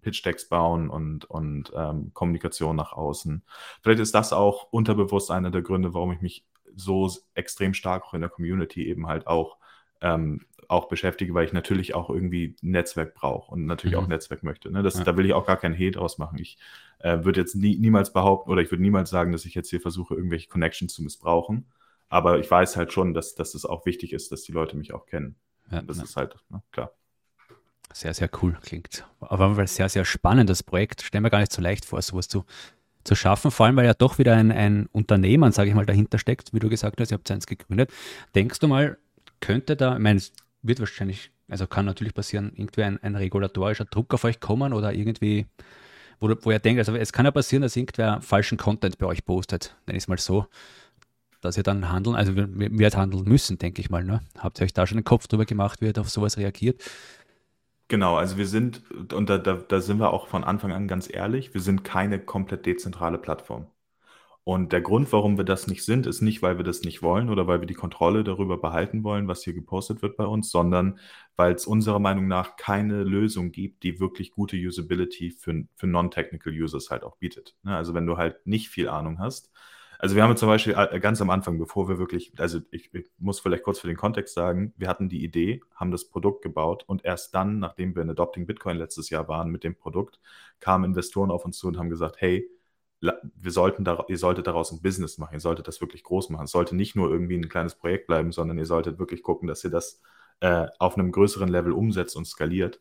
[0.00, 3.42] Pitch bauen und, und ähm, Kommunikation nach außen.
[3.82, 8.14] Vielleicht ist das auch unterbewusst einer der Gründe, warum ich mich so extrem stark auch
[8.14, 9.58] in der Community eben halt auch
[10.00, 14.04] ähm, auch beschäftige, weil ich natürlich auch irgendwie Netzwerk brauche und natürlich mhm.
[14.04, 14.70] auch Netzwerk möchte.
[14.70, 14.82] Ne?
[14.82, 15.04] Das, ja.
[15.04, 16.38] Da will ich auch gar keinen Hate ausmachen.
[16.38, 16.58] Ich
[16.98, 19.80] äh, würde jetzt nie, niemals behaupten oder ich würde niemals sagen, dass ich jetzt hier
[19.80, 21.66] versuche, irgendwelche Connections zu missbrauchen.
[22.08, 24.92] Aber ich weiß halt schon, dass, dass es auch wichtig ist, dass die Leute mich
[24.92, 25.36] auch kennen.
[25.70, 26.04] Ja, das ja.
[26.04, 26.92] ist halt, ne, klar.
[27.92, 29.04] Sehr, sehr cool klingt.
[29.20, 31.02] Aber ein sehr, sehr spannendes Projekt.
[31.02, 32.44] Stell mir gar nicht so leicht vor, sowas zu,
[33.04, 33.50] zu schaffen.
[33.50, 36.52] Vor allem, weil ja doch wieder ein, ein Unternehmen, sage ich mal, dahinter steckt.
[36.52, 37.90] Wie du gesagt hast, ihr habt eins gegründet.
[38.34, 38.98] Denkst du mal,
[39.40, 43.84] könnte da, ich meine, es wird wahrscheinlich, also kann natürlich passieren, irgendwie ein, ein regulatorischer
[43.84, 45.46] Druck auf euch kommen oder irgendwie,
[46.20, 49.24] wo, wo ihr denkt, also es kann ja passieren, dass irgendwer falschen Content bei euch
[49.24, 50.46] postet, nenne ich es mal so,
[51.40, 54.04] dass ihr dann handeln, also wir, wir handeln müssen, denke ich mal.
[54.04, 54.20] Ne?
[54.38, 56.80] Habt ihr euch da schon den Kopf drüber gemacht, wie ihr auf sowas reagiert?
[57.92, 58.80] Genau, also wir sind,
[59.12, 62.18] und da, da, da sind wir auch von Anfang an ganz ehrlich, wir sind keine
[62.18, 63.66] komplett dezentrale Plattform.
[64.44, 67.28] Und der Grund, warum wir das nicht sind, ist nicht, weil wir das nicht wollen
[67.28, 71.00] oder weil wir die Kontrolle darüber behalten wollen, was hier gepostet wird bei uns, sondern
[71.36, 76.52] weil es unserer Meinung nach keine Lösung gibt, die wirklich gute Usability für, für Non-Technical
[76.54, 77.56] Users halt auch bietet.
[77.62, 79.50] Ne, also wenn du halt nicht viel Ahnung hast.
[80.02, 83.06] Also wir haben zum Beispiel äh, ganz am Anfang, bevor wir wirklich, also ich, ich
[83.18, 86.82] muss vielleicht kurz für den Kontext sagen, wir hatten die Idee, haben das Produkt gebaut
[86.88, 90.18] und erst dann, nachdem wir in Adopting Bitcoin letztes Jahr waren mit dem Produkt,
[90.58, 92.50] kamen Investoren auf uns zu und haben gesagt, hey,
[93.00, 96.46] wir sollten da, ihr solltet daraus ein Business machen, ihr solltet das wirklich groß machen.
[96.46, 99.62] Es sollte nicht nur irgendwie ein kleines Projekt bleiben, sondern ihr solltet wirklich gucken, dass
[99.62, 100.02] ihr das
[100.40, 102.80] äh, auf einem größeren Level umsetzt und skaliert.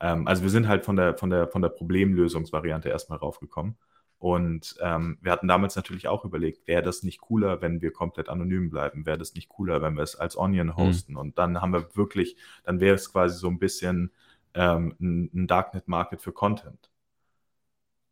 [0.00, 3.76] Ähm, also wir sind halt von der, von der, von der Problemlösungsvariante erstmal raufgekommen.
[4.22, 8.28] Und ähm, wir hatten damals natürlich auch überlegt, wäre das nicht cooler, wenn wir komplett
[8.28, 9.04] anonym bleiben?
[9.04, 10.76] Wäre das nicht cooler, wenn wir es als Onion mhm.
[10.76, 11.12] hosten?
[11.14, 11.18] Mhm.
[11.18, 14.12] Und dann haben wir wirklich, dann wäre es quasi so ein bisschen
[14.54, 16.92] ähm, ein, ein Darknet-Market für Content.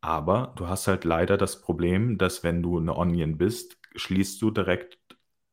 [0.01, 4.51] Aber du hast halt leider das Problem, dass wenn du eine Onion bist, schließt du
[4.51, 4.97] direkt,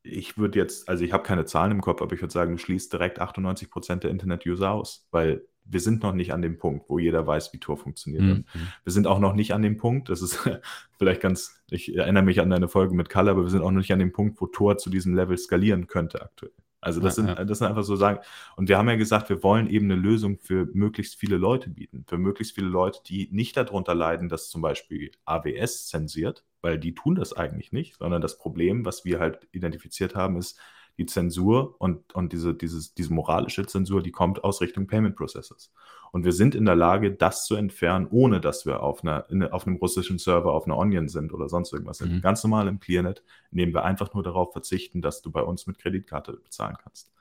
[0.03, 2.57] ich würde jetzt, also ich habe keine Zahlen im Kopf, aber ich würde sagen, du
[2.57, 6.99] schließt direkt 98% der Internet-User aus, weil wir sind noch nicht an dem Punkt, wo
[6.99, 8.23] jeder weiß, wie Tor funktioniert.
[8.23, 8.45] Mhm.
[8.83, 10.49] Wir sind auch noch nicht an dem Punkt, das ist
[10.97, 13.79] vielleicht ganz, ich erinnere mich an deine Folge mit Kalle, aber wir sind auch noch
[13.79, 16.51] nicht an dem Punkt, wo Tor zu diesem Level skalieren könnte aktuell.
[16.81, 17.45] Also das, Ja, sind, ja.
[17.45, 18.19] das sind einfach so Sagen.
[18.55, 22.05] Und wir haben ja gesagt, wir wollen eben eine Lösung für möglichst viele Leute bieten.
[22.07, 26.95] Für möglichst viele Leute, die nicht darunter leiden, dass zum Beispiel AWS zensiert, weil die
[26.95, 30.57] tun das eigentlich nicht, sondern das Problem, was wir halt identifiziert haben, ist
[30.99, 35.71] die Zensur und, und diese, dieses, diese moralische Zensur, die kommt aus Richtung Payment Processors.
[36.11, 39.43] Und wir sind in der Lage, das zu entfernen, ohne dass wir auf, einer, in,
[39.43, 42.01] auf einem russischen Server auf einer Onion sind oder sonst irgendwas.
[42.01, 42.21] Mhm.
[42.21, 45.79] Ganz normal im ClearNet, indem wir einfach nur darauf verzichten, dass du bei uns mit
[45.79, 47.11] Kreditkarte bezahlen kannst.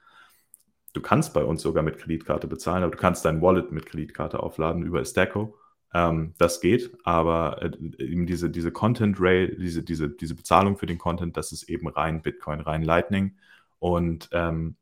[0.92, 4.42] Du kannst bei uns sogar mit Kreditkarte bezahlen, aber du kannst dein Wallet mit Kreditkarte
[4.42, 5.54] aufladen über Stacko.
[5.94, 7.70] Ähm, das geht, aber äh,
[8.02, 11.88] eben diese, diese Content Rail, diese, diese, diese Bezahlung für den Content, das ist eben
[11.88, 13.36] rein Bitcoin, rein Lightning.
[13.78, 14.76] Und ähm,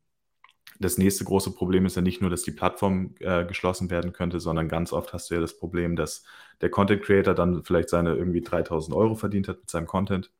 [0.79, 4.39] das nächste große Problem ist ja nicht nur, dass die Plattform äh, geschlossen werden könnte,
[4.39, 6.23] sondern ganz oft hast du ja das Problem, dass
[6.61, 10.31] der Content Creator dann vielleicht seine irgendwie 3000 Euro verdient hat mit seinem Content.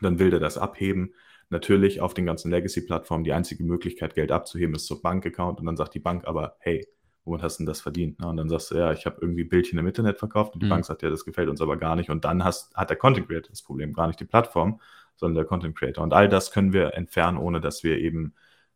[0.00, 1.14] Dann will der das abheben.
[1.50, 5.60] Natürlich auf den ganzen Legacy-Plattformen die einzige Möglichkeit, Geld abzuheben, ist zur Bankaccount.
[5.60, 6.86] Und dann sagt die Bank aber, hey,
[7.24, 8.16] womit hast du denn das verdient?
[8.20, 10.66] Na, und dann sagst du, ja, ich habe irgendwie Bildchen im Internet verkauft und die
[10.66, 10.70] Mhm.
[10.70, 12.10] Bank sagt, ja, das gefällt uns aber gar nicht.
[12.10, 14.80] Und dann hast, hat der Content Creator das Problem, gar nicht die Plattform,
[15.20, 16.02] sondern der Content Creator.
[16.02, 18.34] Und all das können wir entfernen, ohne dass wir eben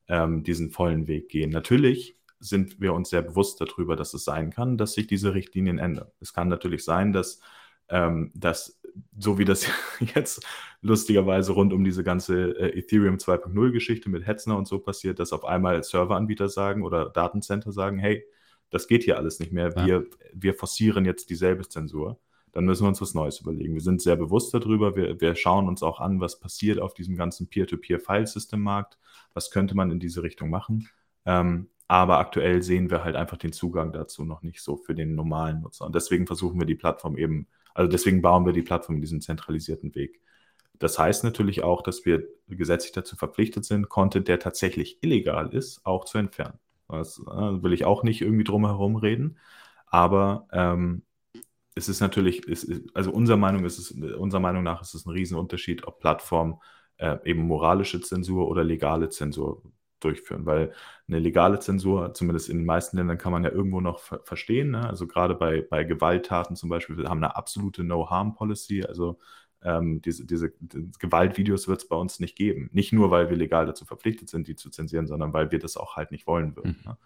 [0.08, 1.50] ähm, diesen vollen Weg gehen.
[1.50, 5.78] Natürlich sind wir uns sehr bewusst darüber, dass es sein kann, dass sich diese Richtlinien
[5.78, 6.08] ändern.
[6.20, 7.40] Es kann natürlich sein, dass,
[7.88, 8.80] ähm, dass
[9.18, 9.66] so wie das
[10.14, 10.44] jetzt
[10.82, 15.32] lustigerweise rund um diese ganze äh, Ethereum 2.0 Geschichte mit Hetzner und so passiert, dass
[15.32, 18.24] auf einmal Serveranbieter sagen oder Datencenter sagen, hey,
[18.70, 19.86] das geht hier alles nicht mehr, Ja.
[19.86, 22.18] wir, wir forcieren jetzt dieselbe Zensur.
[22.54, 23.74] Dann müssen wir uns was Neues überlegen.
[23.74, 24.94] Wir sind sehr bewusst darüber.
[24.94, 28.96] Wir, wir schauen uns auch an, was passiert auf diesem ganzen Peer-to-Peer-File-System-Markt.
[29.34, 30.88] Was könnte man in diese Richtung machen?
[31.26, 35.14] Ähm, aber aktuell sehen wir halt einfach den Zugang dazu noch nicht so für den
[35.16, 35.84] normalen Nutzer.
[35.84, 39.20] Und deswegen versuchen wir die Plattform eben, also deswegen bauen wir die Plattform in diesem
[39.20, 40.20] zentralisierten Weg.
[40.78, 45.84] Das heißt natürlich auch, dass wir gesetzlich dazu verpflichtet sind, Content, der tatsächlich illegal ist,
[45.84, 46.58] auch zu entfernen.
[46.88, 49.38] Das äh, will ich auch nicht irgendwie drum herum reden.
[49.86, 51.02] Aber ähm,
[51.74, 55.06] es ist natürlich, es ist, also unserer Meinung, ist es, unserer Meinung nach ist es
[55.06, 56.56] ein Riesenunterschied, ob Plattformen
[56.98, 59.62] äh, eben moralische Zensur oder legale Zensur
[60.00, 60.72] durchführen, weil
[61.08, 64.70] eine legale Zensur, zumindest in den meisten Ländern, kann man ja irgendwo noch ver verstehen.
[64.70, 64.86] Ne?
[64.88, 69.18] Also gerade bei, bei Gewalttaten zum Beispiel, wir haben eine absolute No-Harm-Policy, also
[69.62, 70.52] ähm, diese, diese
[70.98, 72.68] Gewaltvideos wird es bei uns nicht geben.
[72.72, 75.78] Nicht nur, weil wir legal dazu verpflichtet sind, die zu zensieren, sondern weil wir das
[75.78, 76.76] auch halt nicht wollen würden.
[76.84, 76.90] Mhm.
[76.90, 76.98] Ne?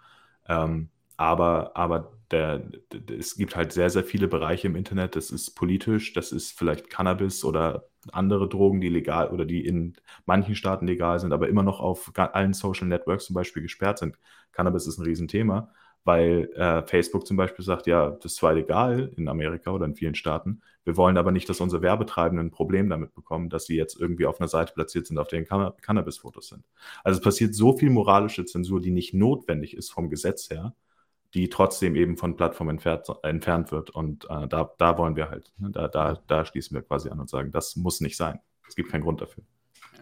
[0.49, 2.61] Ähm, aber aber der,
[2.93, 5.17] der, es gibt halt sehr, sehr viele Bereiche im Internet.
[5.17, 9.95] Das ist politisch, das ist vielleicht Cannabis oder andere Drogen, die legal oder die in
[10.27, 14.17] manchen Staaten legal sind, aber immer noch auf allen Social Networks zum Beispiel gesperrt sind.
[14.53, 15.73] Cannabis ist ein Riesenthema,
[16.05, 19.95] weil äh, Facebook zum Beispiel sagt, ja, das ist zwar legal in Amerika oder in
[19.95, 23.77] vielen Staaten, wir wollen aber nicht, dass unsere Werbetreibenden ein Problem damit bekommen, dass sie
[23.77, 26.65] jetzt irgendwie auf einer Seite platziert sind, auf denen Canna Cannabis-Fotos sind.
[27.05, 30.75] Also es passiert so viel moralische Zensur, die nicht notwendig ist vom Gesetz her,
[31.35, 33.91] die trotzdem eben von Plattformen entfernt, entfernt wird.
[33.91, 37.21] Und äh, da, da wollen wir halt, ne, da, da, da schließen wir quasi an
[37.21, 38.41] und sagen, das muss nicht sein.
[38.67, 39.45] Es gibt keinen Grund dafür.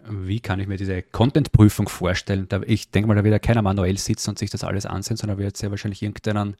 [0.09, 2.47] Wie kann ich mir diese Content-Prüfung vorstellen?
[2.65, 5.37] Ich denke mal, da wird ja keiner manuell sitzen und sich das alles ansehen, sondern
[5.37, 6.55] wird sehr wahrscheinlich irgendeinen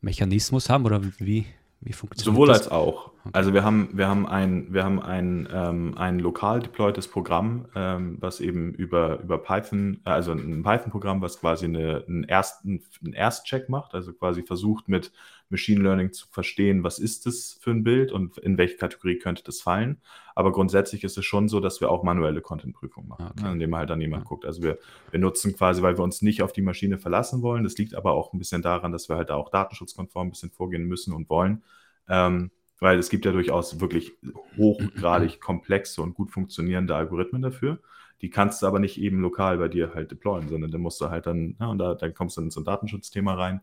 [0.00, 1.46] Mechanismus haben oder wie,
[1.82, 2.58] wie funktioniert Sowohl das?
[2.58, 3.10] als auch.
[3.32, 8.18] Also wir haben, wir haben ein, wir haben ein, ähm, ein lokal deploytes Programm, ähm,
[8.20, 13.14] was eben über, über Python, äh, also ein Python-Programm, was quasi eine, einen, ersten, einen
[13.14, 15.10] Erstcheck macht, also quasi versucht mit
[15.48, 19.42] Machine Learning zu verstehen, was ist das für ein Bild und in welche Kategorie könnte
[19.42, 20.00] das fallen.
[20.40, 23.42] Aber grundsätzlich ist es schon so, dass wir auch manuelle Content-Prüfung machen, Okay.
[23.44, 24.28] ne, indem halt dann jemand Ja.
[24.28, 24.44] guckt.
[24.46, 24.78] Also wir,
[25.10, 27.62] wir nutzen quasi, weil wir uns nicht auf die Maschine verlassen wollen.
[27.62, 30.50] Das liegt aber auch ein bisschen daran, dass wir halt da auch datenschutzkonform ein bisschen
[30.50, 31.62] vorgehen müssen und wollen.
[32.08, 32.50] Ähm,
[32.80, 34.12] weil es gibt ja durchaus wirklich
[34.56, 37.78] hochgradig komplexe und gut funktionierende Algorithmen dafür.
[38.22, 41.10] Die kannst du aber nicht eben lokal bei dir halt deployen, sondern dann musst du
[41.10, 43.60] halt dann, ja, und da, dann kommst du in so ein Datenschutzthema rein.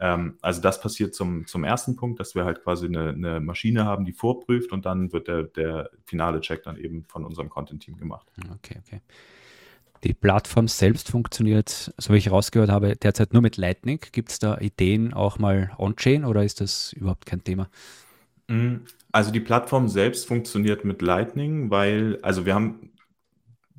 [0.00, 3.84] Ähm, also das passiert zum, zum ersten Punkt, dass wir halt quasi eine, eine Maschine
[3.84, 7.96] haben, die vorprüft und dann wird der, der finale Check dann eben von unserem Content-Team
[7.96, 8.28] gemacht.
[8.54, 9.00] Okay, okay.
[10.04, 13.98] Die Plattform selbst funktioniert, so wie ich rausgehört habe, derzeit nur mit Lightning.
[14.12, 17.68] Gibt es da Ideen auch mal on-chain oder ist das überhaupt kein Thema?
[18.48, 18.76] Mm,
[19.10, 22.92] Also die Plattform selbst funktioniert mit Lightning, weil, also wir haben,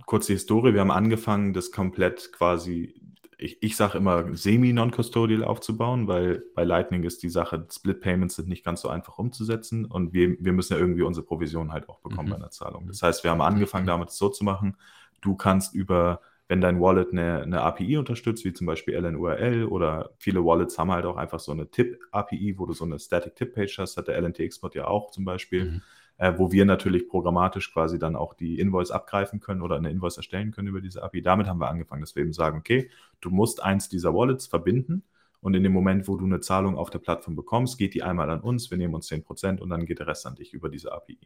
[0.06, 2.94] kurze Historie, wir haben angefangen, das komplett quasi,
[3.40, 8.50] ich, ich sage immer, semi-non-custodial aufzubauen, weil bei Lightning ist die Sache, Split Payments sind
[8.50, 12.00] nicht ganz so einfach umzusetzen und wir, wir müssen ja irgendwie unsere Provision halt auch
[12.00, 12.32] bekommen Mhm.
[12.32, 12.88] bei einer Zahlung.
[12.88, 14.78] Das heißt, wir haben angefangen, damit so zu machen,
[15.22, 16.22] du kannst über
[16.52, 20.92] wenn dein Wallet eine, eine API unterstützt, wie zum Beispiel LNURL oder viele Wallets haben
[20.92, 24.18] halt auch einfach so eine Tip-API, wo du so eine Static Tip-Page hast, hat der
[24.20, 25.82] LNT-Export ja auch zum Beispiel, mhm.
[26.20, 30.18] Äh, wo wir natürlich programmatisch quasi dann auch die Invoice abgreifen können oder eine Invoice
[30.18, 31.22] erstellen können über diese API.
[31.22, 35.04] Damit haben wir angefangen, dass wir eben sagen, okay, du musst eins dieser Wallets verbinden
[35.42, 38.30] und in dem Moment, wo du eine Zahlung auf der Plattform bekommst, geht die einmal
[38.30, 40.92] an uns, wir nehmen uns 10% und dann geht der Rest an dich über diese
[40.92, 41.18] API.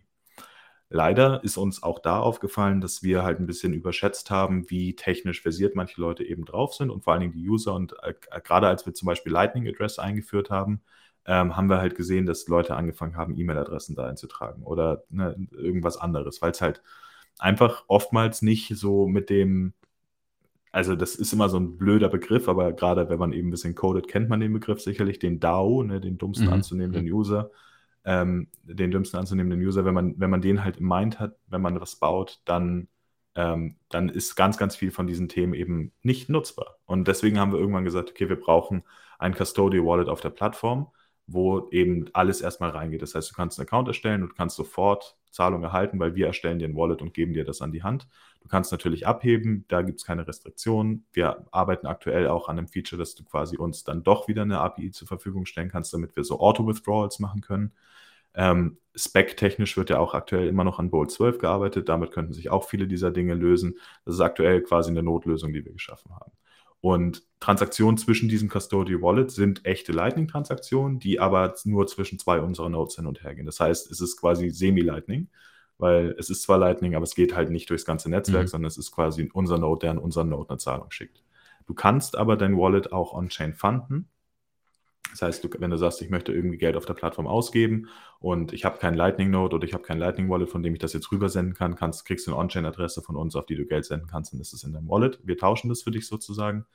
[0.89, 5.41] Leider ist uns auch da aufgefallen, dass wir halt ein bisschen überschätzt haben, wie technisch
[5.41, 7.73] versiert manche Leute eben drauf sind und vor allen Dingen die User.
[7.73, 10.81] Und äh, gerade als wir zum Beispiel Lightning Address eingeführt haben,
[11.25, 15.97] ähm, haben wir halt gesehen, dass Leute angefangen haben, E-Mail-Adressen da einzutragen oder ne, irgendwas
[15.97, 16.81] anderes, weil es halt
[17.39, 19.73] einfach oftmals nicht so mit dem,
[20.71, 23.75] also das ist immer so ein blöder Begriff, aber gerade wenn man eben ein bisschen
[23.75, 26.53] codet, kennt man den Begriff sicherlich, den DAO, ne, den dummsten mhm.
[26.53, 27.13] anzunehmenden mhm.
[27.13, 27.51] User
[28.05, 31.61] ähm, den dümmsten anzunehmenden User, wenn man, wenn man den halt im Mind hat, wenn
[31.61, 32.87] man was baut, dann,
[33.35, 36.79] ähm, dann ist ganz, ganz viel von diesen Themen eben nicht nutzbar.
[36.85, 38.83] Und deswegen haben wir irgendwann gesagt, okay, wir brauchen
[39.19, 40.91] ein Custodial Wallet auf der Plattform,
[41.27, 43.01] wo eben alles erstmal reingeht.
[43.01, 46.59] Das heißt, du kannst einen Account erstellen und kannst sofort Zahlung erhalten, weil wir erstellen
[46.59, 48.07] dir ein Wallet und geben dir das an die Hand.
[48.41, 51.05] Du kannst natürlich abheben, da gibt es keine Restriktionen.
[51.11, 54.59] Wir arbeiten aktuell auch an einem Feature, dass du quasi uns dann doch wieder eine
[54.59, 57.71] API zur Verfügung stellen kannst, damit wir so Auto-Withdrawals machen können.
[58.35, 61.89] Ähm, Spec-technisch wird ja auch aktuell immer noch an Bolt 12 gearbeitet.
[61.89, 63.79] Damit könnten sich auch viele dieser Dinge lösen.
[64.05, 66.31] Das ist aktuell quasi eine Notlösung, die wir geschaffen haben.
[66.83, 72.67] Und Transaktionen zwischen diesen Custodial Wallets sind echte Lightning-Transaktionen, die aber nur zwischen zwei unserer
[72.67, 73.45] Nodes hin und her gehen.
[73.45, 75.29] Das heißt, es ist quasi Semi-Lightning,
[75.77, 78.47] weil es ist zwar Lightning, aber es geht halt nicht durchs ganze Netzwerk, mhm.
[78.47, 81.23] sondern es ist quasi unser Node, der an unseren Node eine Zahlung schickt.
[81.67, 84.09] Du kannst aber dein Wallet auch on-chain funden
[85.11, 87.87] das heißt, du, wenn du sagst, ich möchte irgendwie Geld auf der Plattform ausgeben
[88.19, 90.79] und ich habe keinen Lightning Node oder ich habe kein Lightning Wallet, von dem ich
[90.79, 93.85] das jetzt rübersenden kann, kannst, kriegst du eine On-Chain-Adresse von uns, auf die du Geld
[93.85, 95.19] senden kannst, und ist es in deinem Wallet.
[95.23, 96.65] Wir tauschen das für dich sozusagen.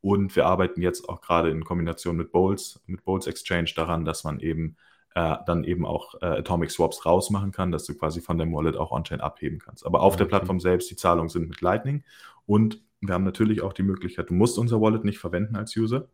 [0.00, 4.24] Und wir arbeiten jetzt auch gerade in Kombination mit Bolts, mit Bolts Exchange daran, dass
[4.24, 4.76] man eben
[5.14, 8.76] äh, dann eben auch äh, Atomic Swaps rausmachen kann, dass du quasi von dem Wallet
[8.76, 9.86] auch On-Chain abheben kannst.
[9.86, 10.24] Aber auf okay.
[10.24, 12.04] der Plattform selbst, die Zahlungen sind mit Lightning.
[12.44, 16.08] Und wir haben natürlich auch die Möglichkeit, du musst unser Wallet nicht verwenden als User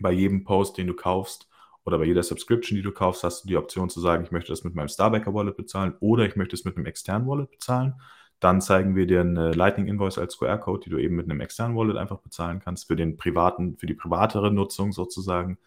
[0.00, 1.48] bei jedem Post, den du kaufst
[1.84, 4.52] oder bei jeder Subscription, die du kaufst, hast du die Option zu sagen, ich möchte
[4.52, 7.94] das mit meinem Starbacker Wallet bezahlen oder ich möchte es mit einem externen Wallet bezahlen.
[8.40, 11.76] Dann zeigen wir dir eine Lightning Invoice als QR-Code, die du eben mit einem externen
[11.76, 15.58] Wallet einfach bezahlen kannst für den privaten, für die privatere Nutzung sozusagen.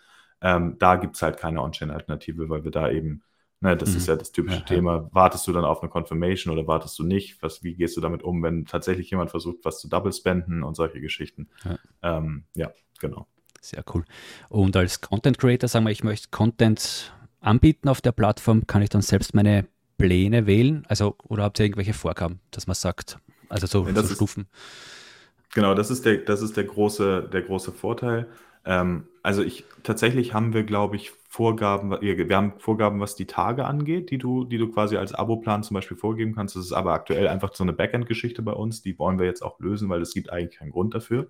[0.42, 3.24] Ähm, da gibt es halt keine On-Chain-Alternative, weil wir da eben,
[3.62, 3.98] ne, das mhm.
[3.98, 5.10] ist ja das typische ja, Thema, ja.
[5.12, 7.42] wartest du dann auf eine Confirmation oder wartest du nicht?
[7.42, 10.76] Was, wie gehst du damit um, wenn tatsächlich jemand versucht, was zu double spenden und
[10.76, 11.50] solche Geschichten?
[11.64, 13.28] Ja, ähm, ja genau.
[13.62, 14.06] Sehr cool.
[14.50, 18.90] Und als Content Creator, sagen wir, ich möchte Content anbieten auf der Plattform, kann ich
[18.90, 19.66] dann selbst meine
[19.98, 20.86] Pläne wählen?
[20.88, 23.20] Also, oder habt ihr irgendwelche Vorgaben, dass man sagt,
[23.50, 24.44] also so, ja, so Stufen?
[24.44, 28.28] Ist, genau, das ist der, das ist der große, der große Vorteil.
[28.66, 33.66] Ähm, also ich tatsächlich haben wir, glaube ich, Vorgaben, wir haben Vorgaben, was die Tage
[33.66, 36.56] angeht, die du, die du quasi als Abo-Plan zum Beispiel vorgeben kannst.
[36.56, 38.82] Das ist aber aktuell einfach so eine Backend-Geschichte bei uns.
[38.82, 41.30] Die wollen wir jetzt auch lösen, weil es gibt eigentlich keinen Grund dafür.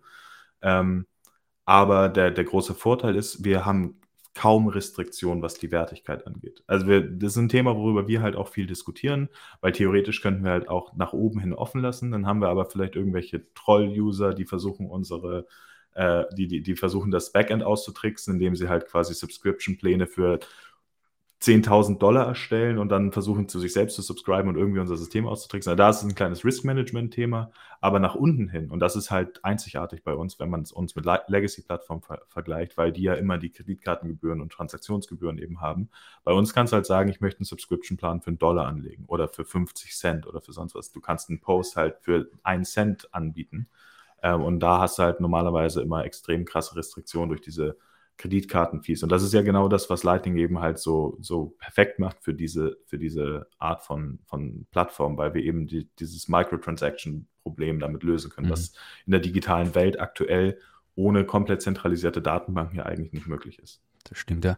[0.62, 1.06] Ähm,
[1.70, 4.02] aber der, der große Vorteil ist, wir haben
[4.34, 6.64] kaum Restriktionen, was die Wertigkeit angeht.
[6.66, 9.30] Also wir, das ist ein Thema, worüber wir halt auch viel diskutieren,
[9.62, 12.10] weil theoretisch könnten wir halt auch nach oben hin offen lassen.
[12.10, 15.46] Dann haben wir aber vielleicht irgendwelche Troll-User, die versuchen unsere,
[15.94, 20.40] äh, die, die, die versuchen das Backend auszutricksen, indem sie halt quasi Subscription-Pläne für
[21.42, 25.26] 10.000 Dollar erstellen und dann versuchen zu sich selbst zu subscriben und irgendwie unser System
[25.26, 25.72] auszutricksen.
[25.72, 29.44] Also da ist es ein kleines Risk-Management-Thema, aber nach unten hin, und das ist halt
[29.46, 33.38] einzigartig bei uns, wenn man es uns mit Legacy-Plattformen ver vergleicht, weil die ja immer
[33.38, 35.90] die Kreditkartengebühren und Transaktionsgebühren eben haben.
[36.26, 39.30] Bei uns kannst du halt sagen, ich möchte einen Subscription-Plan für einen Dollar anlegen oder
[39.30, 40.92] für 50 Cent oder für sonst was.
[40.92, 43.70] Du kannst einen Post halt für einen Cent anbieten.
[44.22, 47.78] Ähm, und da hast du halt normalerweise immer extrem krasse Restriktionen durch diese
[48.20, 49.02] Kreditkartenfees.
[49.02, 52.34] Und das ist ja genau das, was Lightning eben halt so, so perfekt macht für
[52.34, 58.30] diese, für diese Art von, von Plattform, weil wir eben die, dieses Microtransaction-Problem damit lösen
[58.30, 58.52] können, mhm.
[58.52, 58.74] was
[59.06, 60.60] in der digitalen Welt aktuell
[60.96, 63.82] ohne komplett zentralisierte Datenbanken ja eigentlich nicht möglich ist.
[64.04, 64.58] Das stimmt ja.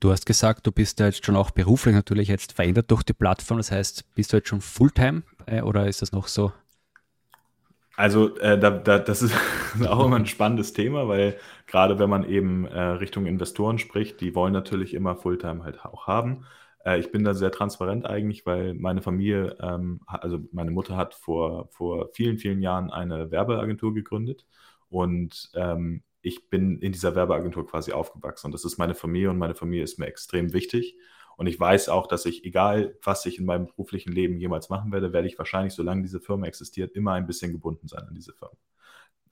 [0.00, 3.12] Du hast gesagt, du bist ja jetzt schon auch beruflich natürlich jetzt verändert durch die
[3.12, 3.58] Plattform.
[3.58, 6.50] Das heißt, bist du jetzt schon Fulltime äh, oder ist das noch so
[8.00, 9.34] also äh, da, da, das ist
[9.86, 14.34] auch immer ein spannendes Thema, weil gerade wenn man eben äh, Richtung Investoren spricht, die
[14.34, 16.46] wollen natürlich immer Fulltime halt auch haben.
[16.84, 21.14] Äh, ich bin da sehr transparent eigentlich, weil meine Familie, ähm, also meine Mutter hat
[21.14, 24.46] vor, vor vielen, vielen Jahren eine Werbeagentur gegründet
[24.88, 29.38] und ähm, ich bin in dieser Werbeagentur quasi aufgewachsen und das ist meine Familie und
[29.38, 30.96] meine Familie ist mir extrem wichtig.
[31.40, 34.92] Und ich weiß auch, dass ich, egal was ich in meinem beruflichen Leben jemals machen
[34.92, 38.34] werde, werde ich wahrscheinlich, solange diese Firma existiert, immer ein bisschen gebunden sein an diese
[38.34, 38.52] Firma.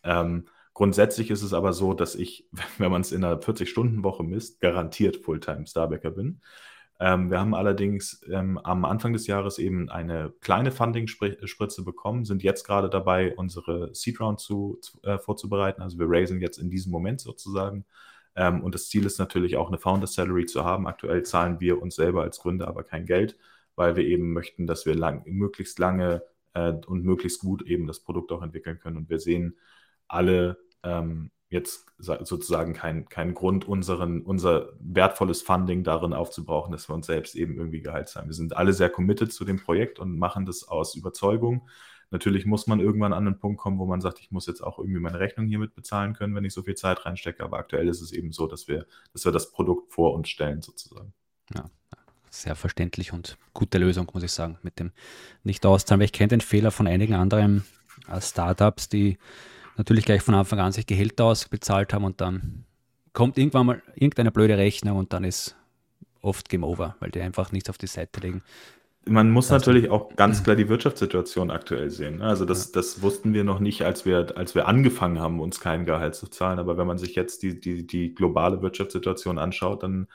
[0.04, 4.58] Ähm, grundsätzlich ist es aber so, dass ich, wenn man es in einer 40-Stunden-Woche misst,
[4.62, 6.40] garantiert Fulltime Starbacker bin.
[6.98, 12.42] Ähm, wir haben allerdings ähm, am Anfang des Jahres eben eine kleine Funding-Spritze bekommen, sind
[12.42, 15.82] jetzt gerade dabei, unsere Seed Round zu, äh, vorzubereiten.
[15.82, 17.84] Also wir raisen jetzt in diesem Moment sozusagen.
[18.38, 20.86] Ähm, und das Ziel ist natürlich auch eine Founder Salary zu haben.
[20.86, 23.36] Aktuell zahlen wir uns selber als Gründer aber kein Geld,
[23.74, 26.22] weil wir eben möchten, dass wir lang, möglichst lange
[26.54, 28.96] äh, und möglichst gut eben das Produkt auch entwickeln können.
[28.96, 29.58] Und wir sehen
[30.06, 36.94] alle ähm, jetzt sozusagen keinen kein Grund, unseren, unser wertvolles Funding darin aufzubrauchen, dass wir
[36.94, 38.28] uns selbst eben irgendwie Gehalt zahlen.
[38.28, 41.68] Wir sind alle sehr committed zu dem Projekt und machen das aus Überzeugung.
[42.10, 44.78] Natürlich muss man irgendwann an einen Punkt kommen, wo man sagt, ich muss jetzt auch
[44.78, 47.44] irgendwie meine Rechnung hiermit bezahlen können, wenn ich so viel Zeit reinstecke.
[47.44, 50.62] Aber aktuell ist es eben so, dass wir, dass wir das Produkt vor uns stellen,
[50.62, 51.12] sozusagen.
[51.54, 51.64] Ja,
[52.30, 54.92] sehr verständlich und gute Lösung, muss ich sagen, mit dem
[55.44, 56.00] nicht auszahlen.
[56.00, 57.64] Weil ich kenne den Fehler von einigen anderen
[58.10, 59.18] äh, Startups, die
[59.76, 62.64] natürlich gleich von Anfang an sich Gehälter ausbezahlt haben und dann
[63.12, 65.56] kommt irgendwann mal irgendeine blöde Rechnung und dann ist
[66.20, 68.42] oft Game Over, weil die einfach nichts auf die Seite legen.
[69.08, 72.18] Man muss das natürlich auch ganz klar die Wirtschaftssituation aktuell sehen.
[72.18, 72.24] Ne?
[72.24, 72.72] Also das, ja.
[72.74, 76.28] das wussten wir noch nicht, als wir, als wir angefangen haben, uns kein Gehalt zu
[76.28, 76.58] zahlen.
[76.58, 80.08] Aber wenn man sich jetzt die, die, die globale Wirtschaftssituation anschaut, dann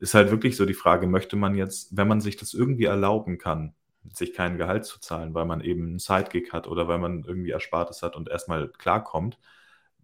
[0.00, 3.38] ist halt wirklich so die Frage, möchte man jetzt, wenn man sich das irgendwie erlauben
[3.38, 3.74] kann,
[4.12, 7.50] sich kein Gehalt zu zahlen, weil man eben einen Sidekick hat oder weil man irgendwie
[7.50, 9.38] Erspartes hat und erstmal klarkommt,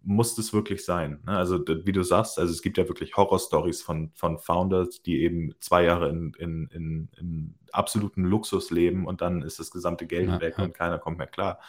[0.03, 1.21] muss das wirklich sein.
[1.25, 1.37] Ne?
[1.37, 5.53] Also wie du sagst, also es gibt ja wirklich Horror-Stories von, von Founders, die eben
[5.59, 10.29] zwei Jahre in, in, in, in absoluten Luxus leben und dann ist das gesamte Geld
[10.29, 10.63] ja, weg ja.
[10.63, 11.59] und keiner kommt mehr klar.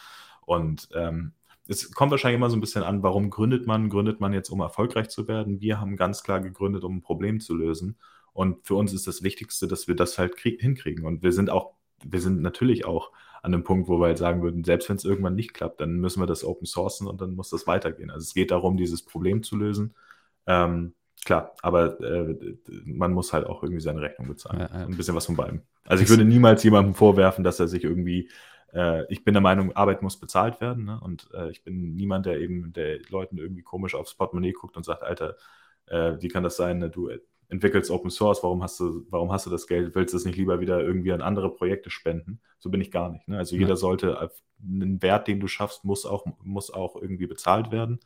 [0.45, 1.33] Und ähm,
[1.67, 3.89] es kommt wahrscheinlich immer so ein bisschen an, warum gründet man?
[3.89, 5.61] Gründet man jetzt, um erfolgreich zu werden?
[5.61, 7.97] Wir haben ganz klar gegründet, um ein Problem zu lösen.
[8.33, 11.05] Und für uns ist das Wichtigste, dass wir das halt hinkriegen.
[11.05, 13.11] Und wir sind auch wir sind natürlich auch
[13.43, 15.99] an einem Punkt, wo wir halt sagen würden, selbst wenn es irgendwann nicht klappt, dann
[15.99, 18.09] müssen wir das open sourcen und dann muss das weitergehen.
[18.09, 19.93] Also es geht darum, dieses Problem zu lösen.
[20.47, 20.93] Ähm,
[21.25, 24.61] klar, aber äh, man muss halt auch irgendwie seine Rechnung bezahlen.
[24.61, 24.85] Ja, ja.
[24.85, 25.61] Ein bisschen was von beidem.
[25.83, 28.29] Also ich würde niemals jemandem vorwerfen, dass er sich irgendwie,
[28.73, 30.85] äh, ich bin der Meinung, Arbeit muss bezahlt werden.
[30.85, 31.01] Ne?
[31.01, 34.85] Und äh, ich bin niemand, der eben der Leuten irgendwie komisch aufs Portemonnaie guckt und
[34.85, 35.35] sagt, Alter,
[35.87, 36.79] äh, wie kann das sein?
[36.79, 36.89] Ne?
[36.89, 37.09] Du
[37.49, 39.95] entwickelst Open Source, warum hast du, warum hast du das Geld?
[39.95, 42.39] Willst du es nicht lieber wieder irgendwie an andere Projekte spenden?
[42.59, 43.27] So bin ich gar nicht.
[43.27, 43.37] Ne?
[43.37, 43.75] Also jeder ja.
[43.75, 47.99] sollte, einen Wert, den du schaffst, muss auch, muss auch irgendwie bezahlt werden.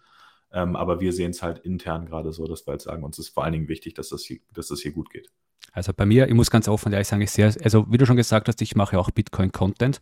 [0.52, 3.30] Ähm, aber wir sehen es halt intern gerade so, dass wir halt sagen, uns ist
[3.30, 5.30] vor allen Dingen wichtig, dass das hier, dass das hier gut geht.
[5.74, 8.16] Also bei mir, ich muss ganz offen ehrlich sagen, ich sehr, also wie du schon
[8.16, 10.00] gesagt hast, ich mache auch Bitcoin-Content.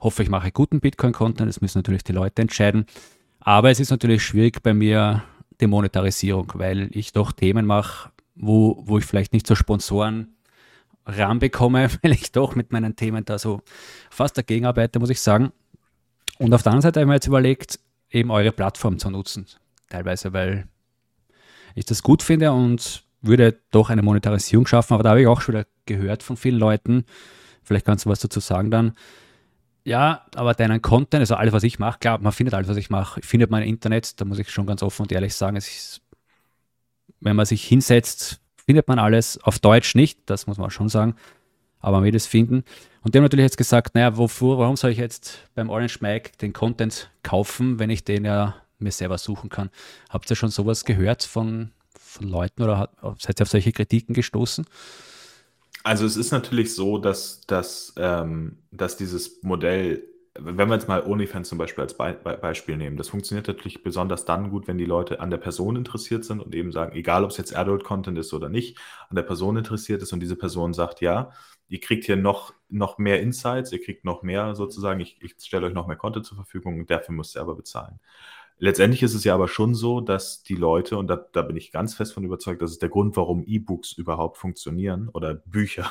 [0.00, 1.48] Hoffe, ich mache guten Bitcoin-Content.
[1.48, 2.86] Das müssen natürlich die Leute entscheiden.
[3.38, 5.22] Aber es ist natürlich schwierig bei mir
[5.60, 8.10] die Monetarisierung, weil ich doch Themen mache,
[8.42, 10.34] wo, wo ich vielleicht nicht so Sponsoren
[11.06, 13.62] ranbekomme, weil ich doch mit meinen Themen da so
[14.10, 15.52] fast dagegen arbeite, muss ich sagen.
[16.38, 17.78] Und auf der anderen Seite habe ich mir jetzt überlegt,
[18.10, 19.46] eben eure Plattform zu nutzen.
[19.88, 20.66] Teilweise, weil
[21.74, 24.94] ich das gut finde und würde doch eine Monetarisierung schaffen.
[24.94, 27.04] Aber da habe ich auch schon wieder gehört von vielen Leuten,
[27.62, 28.92] vielleicht kannst du was dazu sagen dann.
[29.84, 32.90] Ja, aber deinen Content, also alles, was ich mache, klar, man findet alles, was ich
[32.90, 36.02] mache, findet im Internet, da muss ich schon ganz offen und ehrlich sagen, es ist
[37.22, 39.38] wenn man sich hinsetzt, findet man alles.
[39.42, 41.14] Auf Deutsch nicht, das muss man schon sagen,
[41.80, 42.64] aber man wird es finden.
[43.02, 46.32] Und die haben natürlich jetzt gesagt, naja, wofür, warum soll ich jetzt beim Orange Mike
[46.40, 49.70] den Content kaufen, wenn ich den ja mir selber suchen kann?
[50.08, 54.66] Habt ihr schon sowas gehört von, von Leuten oder seid ihr auf solche Kritiken gestoßen?
[55.84, 60.04] Also es ist natürlich so, dass, dass, ähm, dass dieses Modell
[60.38, 63.82] wenn wir jetzt mal OnlyFans zum Beispiel als Be Be Beispiel nehmen, das funktioniert natürlich
[63.82, 67.24] besonders dann gut, wenn die Leute an der Person interessiert sind und eben sagen, egal
[67.24, 68.78] ob es jetzt Adult-Content ist oder nicht,
[69.10, 71.32] an der Person interessiert ist und diese Person sagt, ja,
[71.68, 75.66] ihr kriegt hier noch, noch mehr Insights, ihr kriegt noch mehr sozusagen, ich, ich stelle
[75.66, 78.00] euch noch mehr Content zur Verfügung und dafür müsst ihr aber bezahlen.
[78.62, 81.72] Letztendlich ist es ja aber schon so, dass die Leute, und da, da bin ich
[81.72, 85.90] ganz fest von überzeugt, das ist der Grund, warum E-Books überhaupt funktionieren oder Bücher,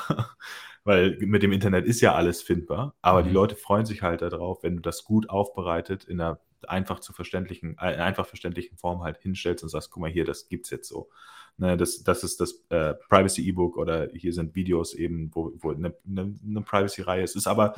[0.82, 3.26] weil mit dem Internet ist ja alles findbar, aber mhm.
[3.26, 7.12] die Leute freuen sich halt darauf, wenn du das gut aufbereitet in einer einfach zu
[7.12, 10.88] verständlichen, äh, einfach verständlichen Form halt hinstellst und sagst, guck mal hier, das gibt's jetzt
[10.88, 11.10] so.
[11.58, 15.72] Ne, das, das ist das äh, Privacy E-Book oder hier sind Videos eben, wo, wo
[15.72, 17.36] eine, eine, eine Privacy-Reihe ist.
[17.36, 17.74] Ist aber,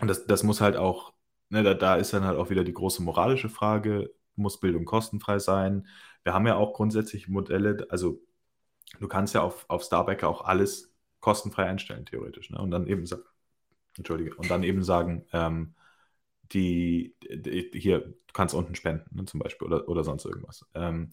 [0.00, 1.12] und das, das muss halt auch,
[1.52, 5.38] ne, da, da ist dann halt auch wieder die große moralische Frage, muss Bildung kostenfrei
[5.38, 5.86] sein?
[6.24, 8.20] Wir haben ja auch grundsätzlich Modelle, also
[8.98, 12.50] du kannst ja auf, auf Starbacker auch alles kostenfrei einstellen, theoretisch.
[12.50, 12.58] Ne?
[12.58, 13.22] Und dann eben sagen,
[13.98, 15.74] Entschuldige, und dann eben sagen, ähm,
[16.52, 20.66] die, die, hier, du kannst unten spenden, ne, zum Beispiel, oder, oder sonst irgendwas.
[20.74, 21.12] Ähm,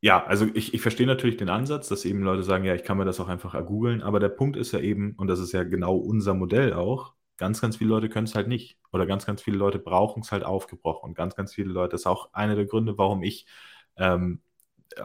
[0.00, 2.98] ja, also ich, ich verstehe natürlich den Ansatz, dass eben Leute sagen, ja, ich kann
[2.98, 5.64] mir das auch einfach ergoogeln, aber der Punkt ist ja eben, und das ist ja
[5.64, 7.14] genau unser Modell auch,
[7.44, 8.78] ganz, ganz viele Leute können es halt nicht.
[8.90, 11.10] Oder ganz, ganz viele Leute brauchen es halt aufgebrochen.
[11.10, 13.46] Und ganz, ganz viele Leute, das ist auch einer der Gründe, warum ich,
[13.98, 14.40] ähm,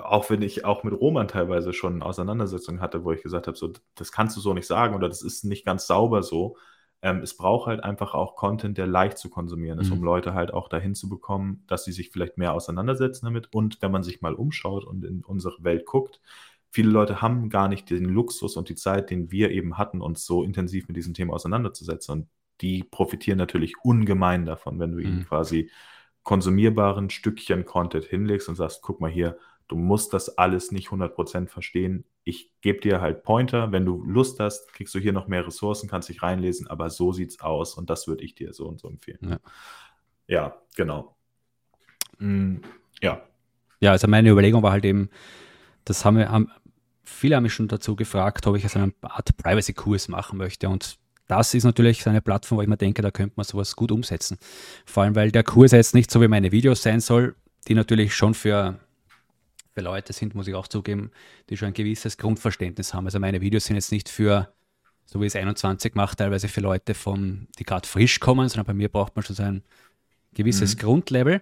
[0.01, 3.73] auch wenn ich auch mit Roman teilweise schon Auseinandersetzungen hatte, wo ich gesagt habe, so,
[3.95, 6.55] das kannst du so nicht sagen oder das ist nicht ganz sauber so,
[7.01, 9.97] ähm, es braucht halt einfach auch Content, der leicht zu konsumieren ist, mhm.
[9.97, 13.53] um Leute halt auch dahin zu bekommen, dass sie sich vielleicht mehr auseinandersetzen damit.
[13.53, 16.21] Und wenn man sich mal umschaut und in unsere Welt guckt,
[16.71, 20.25] viele Leute haben gar nicht den Luxus und die Zeit, den wir eben hatten, uns
[20.25, 22.13] so intensiv mit diesem Thema auseinanderzusetzen.
[22.13, 22.29] Und
[22.61, 25.05] die profitieren natürlich ungemein davon, wenn du mhm.
[25.05, 25.69] ihnen quasi
[26.23, 31.47] konsumierbaren Stückchen Content hinlegst und sagst, guck mal hier, du musst das alles nicht 100%
[31.47, 32.05] verstehen.
[32.23, 33.71] Ich gebe dir halt Pointer.
[33.71, 37.13] Wenn du Lust hast, kriegst du hier noch mehr Ressourcen, kannst dich reinlesen, aber so
[37.13, 39.19] sieht's aus und das würde ich dir so und so empfehlen.
[39.21, 39.39] Ja,
[40.27, 41.15] ja genau.
[42.17, 42.61] Mhm,
[43.01, 43.23] ja.
[43.79, 45.09] Ja, also meine Überlegung war halt eben,
[45.85, 46.51] das haben wir, haben,
[47.09, 50.97] viele haben mich schon dazu gefragt, ob ich also eine Art Privacy-Kurs machen möchte und
[51.27, 54.39] das ist natürlich eine Plattform, wo ich mir denke, da könnte man sowas gut umsetzen.
[54.85, 57.35] Vor allem, weil der Kurs jetzt nicht so wie meine Videos sein soll,
[57.67, 58.79] die natürlich schon für
[59.79, 61.11] für Leute sind, muss ich auch zugeben,
[61.49, 63.05] die schon ein gewisses Grundverständnis haben.
[63.05, 64.53] Also meine Videos sind jetzt nicht für,
[65.05, 68.73] so wie es 21 macht, teilweise für Leute, von, die gerade frisch kommen, sondern bei
[68.73, 69.63] mir braucht man schon so ein
[70.33, 70.79] gewisses mhm.
[70.79, 71.41] Grundlevel.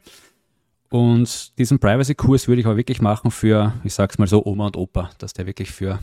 [0.90, 4.78] Und diesen Privacy-Kurs würde ich aber wirklich machen für, ich sag's mal so, Oma und
[4.78, 6.00] Opa, dass der wirklich für,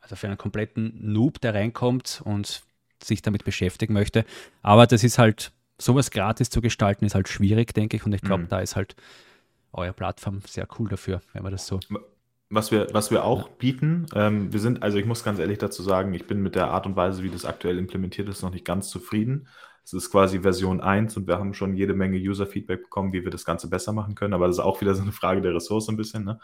[0.00, 2.62] also für einen kompletten Noob, der reinkommt und
[3.02, 4.24] sich damit beschäftigen möchte.
[4.62, 8.04] Aber das ist halt, sowas gratis zu gestalten, ist halt schwierig, denke ich.
[8.04, 8.48] Und ich glaube, mhm.
[8.48, 8.96] da ist halt
[9.72, 11.80] eure Plattform sehr cool dafür, wenn man das so.
[12.50, 13.54] Was wir, was wir auch ja.
[13.58, 16.68] bieten, ähm, wir sind, also ich muss ganz ehrlich dazu sagen, ich bin mit der
[16.68, 19.48] Art und Weise, wie das aktuell implementiert ist, noch nicht ganz zufrieden.
[19.88, 23.30] Es ist quasi Version 1 und wir haben schon jede Menge User-Feedback bekommen, wie wir
[23.30, 25.88] das Ganze besser machen können, aber das ist auch wieder so eine Frage der Ressource
[25.88, 26.24] ein bisschen.
[26.24, 26.38] Ne?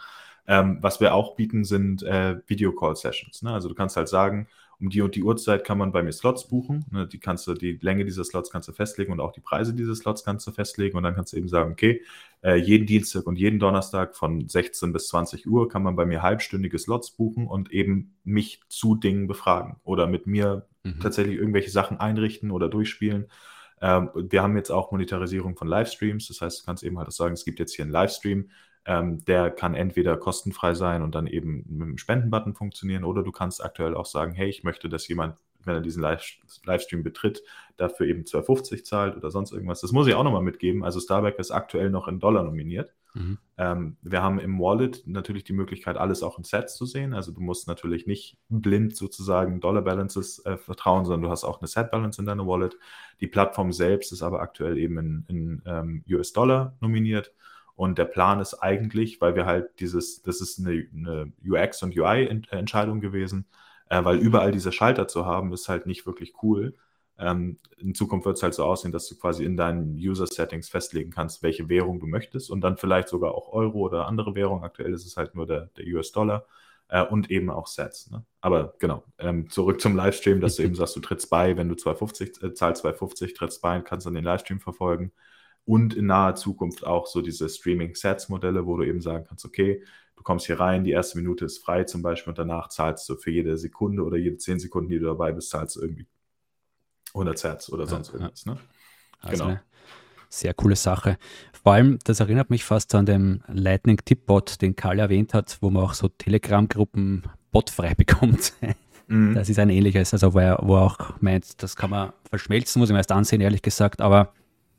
[0.47, 3.43] Ähm, was wir auch bieten, sind äh, Video-Call-Sessions.
[3.43, 3.53] Ne?
[3.53, 4.49] Also du kannst halt sagen,
[4.81, 6.87] um die und die Uhrzeit kann man bei mir Slots buchen.
[6.91, 9.75] Ne, die kannst du, die Länge dieser Slots kannst du festlegen und auch die Preise
[9.75, 10.97] dieser Slots kannst du festlegen.
[10.97, 12.03] Und dann kannst du eben sagen, okay,
[12.45, 16.23] äh, jeden Dienstag und jeden Donnerstag von 16 bis 20 Uhr kann man bei mir
[16.23, 21.01] halbstündige Slots buchen und eben mich zu Dingen befragen oder mit mir mhm.
[21.01, 23.27] tatsächlich irgendwelche Sachen einrichten oder durchspielen.
[23.81, 26.29] Ähm, wir haben jetzt auch Monetarisierung von Livestreams.
[26.29, 28.51] Das heißt, du kannst eben halt auch sagen, es gibt jetzt hier einen Livestream
[28.87, 33.33] ähm, der kann entweder kostenfrei sein und dann eben mit dem Spendenbutton funktionieren oder du
[33.33, 35.37] kannst aktuell auch sagen, hey, ich möchte, dass jemand,
[35.67, 36.25] wenn er diesen Live
[36.65, 37.43] Livestream betritt,
[37.77, 39.81] dafür eben 2,50 zahlt oder sonst irgendwas.
[39.81, 40.85] Das muss ich auch nochmal mitgeben.
[40.85, 42.93] Also Starback ist aktuell noch in Dollar nominiert.
[43.15, 43.39] Mhm.
[43.57, 47.15] Ähm, wir haben im Wallet natürlich die Möglichkeit, alles auch in Sets zu sehen.
[47.15, 51.61] Also du musst natürlich nicht blind sozusagen Dollar Balances äh, vertrauen, sondern du hast auch
[51.61, 52.77] eine Set Balance in deiner Wallet.
[53.21, 57.33] Die Plattform selbst ist aber aktuell eben in, in ähm, US-Dollar nominiert.
[57.77, 61.97] Und der Plan ist eigentlich, weil wir halt dieses, das ist eine, eine UX- und
[61.97, 63.47] UI-Entscheidung gewesen,
[63.95, 66.75] äh, weil überall diese Schalter zu haben, ist halt nicht wirklich cool.
[67.17, 71.11] Ähm, in Zukunft wird es halt so aussehen, dass du quasi in deinen User-Settings festlegen
[71.13, 74.65] kannst, welche Währung du möchtest und dann vielleicht sogar auch Euro oder andere Währung.
[74.65, 76.45] Aktuell ist es halt nur der, der US-Dollar
[76.89, 78.11] äh, und eben auch Sets.
[78.11, 78.25] Ne?
[78.41, 81.77] Aber genau, ähm, zurück zum Livestream, dass du eben sagst, du trittst bei, wenn du
[81.77, 85.13] 250, äh, zahlst 250, trittst bei und kannst dann den Livestream verfolgen
[85.65, 89.85] und in naher Zukunft auch so diese Streaming-Sets-Modelle, wo du eben sagen kannst, okay,
[90.17, 93.17] du kommst hier rein, die erste Minute ist frei zum Beispiel und danach zahlst du
[93.17, 96.07] für jede Sekunde oder jede zehn Sekunden, die du dabei bist, zahlst du irgendwie
[97.15, 98.47] 100 Sets oder sonst ja, irgendwas.
[98.47, 98.59] Ne?
[99.21, 99.59] Also genau.
[100.29, 101.17] Sehr coole Sache.
[101.62, 105.71] Vor allem, das erinnert mich fast an den Lightning Tip-Bot, den Karl erwähnt hat, wo
[105.71, 108.53] man auch so Telegram-Gruppen botfrei bekommt.
[109.07, 109.35] Mhm.
[109.35, 112.81] Das ist ein ähnliches, also wo er, wo er auch meint, das kann man verschmelzen,
[112.81, 114.33] muss ich mir erst ansehen, ehrlich gesagt, aber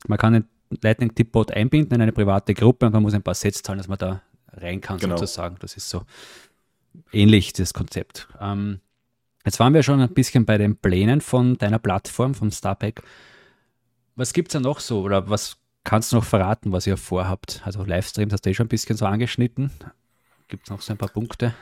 [0.07, 0.45] man kann den
[0.81, 3.87] Lightning Tipbot einbinden in eine private Gruppe und man muss ein paar Sets zahlen, dass
[3.87, 4.21] man da
[4.57, 5.17] rein kann, genau.
[5.17, 5.57] sozusagen.
[5.59, 6.03] Das ist so
[7.11, 8.27] ähnlich, das Konzept.
[8.39, 8.79] Ähm,
[9.45, 13.01] jetzt waren wir schon ein bisschen bei den Plänen von deiner Plattform, von Starpack.
[14.15, 17.61] Was gibt es da noch so oder was kannst du noch verraten, was ihr vorhabt?
[17.65, 19.71] Also Livestreams hast du eh schon ein bisschen so angeschnitten.
[20.47, 21.53] Gibt es noch so ein paar Punkte?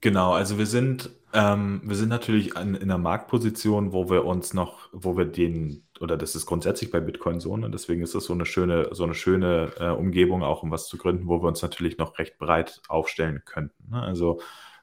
[0.00, 4.54] Genau, also wir sind, ähm, wir sind natürlich in, in einer Marktposition, wo wir uns
[4.54, 7.68] noch, wo wir den, oder das ist grundsätzlich bei Bitcoin so, ne?
[7.70, 10.96] deswegen ist das so eine schöne, so eine schöne äh, Umgebung auch, um was zu
[10.96, 13.90] gründen, wo wir uns natürlich noch recht breit aufstellen könnten.
[13.90, 14.00] Ne?
[14.00, 14.40] Also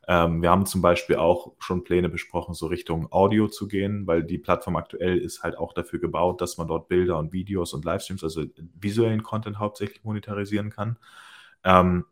[0.10, 4.24] ähm, wir haben zum Beispiel auch schon Pläne besprochen, so Richtung Audio zu gehen, weil
[4.24, 7.86] die Plattform aktuell ist halt auch dafür gebaut, dass man dort Bilder und Videos und
[7.86, 8.44] Livestreams, also
[8.78, 10.98] visuellen Content hauptsächlich monetarisieren kann.
[11.64, 12.06] Ähm,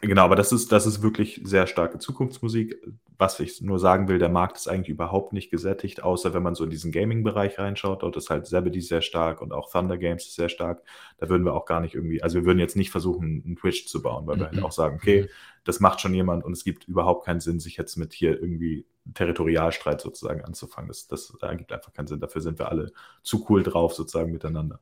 [0.00, 2.76] Genau, aber das ist, das ist wirklich sehr starke Zukunftsmusik.
[3.18, 6.54] Was ich nur sagen will, der Markt ist eigentlich überhaupt nicht gesättigt, außer wenn man
[6.54, 8.04] so in diesen Gaming-Bereich reinschaut.
[8.04, 10.82] Dort ist halt Zebedee sehr stark und auch Thunder Games ist sehr stark.
[11.18, 13.86] Da würden wir auch gar nicht irgendwie, also wir würden jetzt nicht versuchen, einen Twitch
[13.86, 14.64] zu bauen, weil wir halt mhm.
[14.64, 15.28] auch sagen, okay, mhm.
[15.64, 18.86] das macht schon jemand und es gibt überhaupt keinen Sinn, sich jetzt mit hier irgendwie
[19.14, 20.86] Territorialstreit sozusagen anzufangen.
[20.86, 22.20] Das, das ergibt einfach keinen Sinn.
[22.20, 22.92] Dafür sind wir alle
[23.24, 24.78] zu cool drauf, sozusagen miteinander.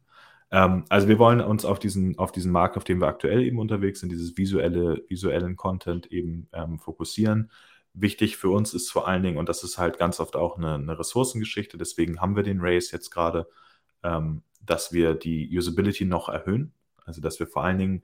[0.51, 3.59] Ähm, also wir wollen uns auf diesen, auf diesen Markt, auf dem wir aktuell eben
[3.59, 7.51] unterwegs sind, dieses visuelle, visuellen Content eben ähm, fokussieren.
[7.99, 10.74] Wichtig für uns ist vor allen Dingen, und das ist halt ganz oft auch eine,
[10.74, 13.49] eine Ressourcengeschichte, deswegen haben wir den Race jetzt gerade,
[14.03, 16.72] ähm, dass wir die Usability noch erhöhen.
[17.05, 18.03] Also dass wir vor allen Dingen,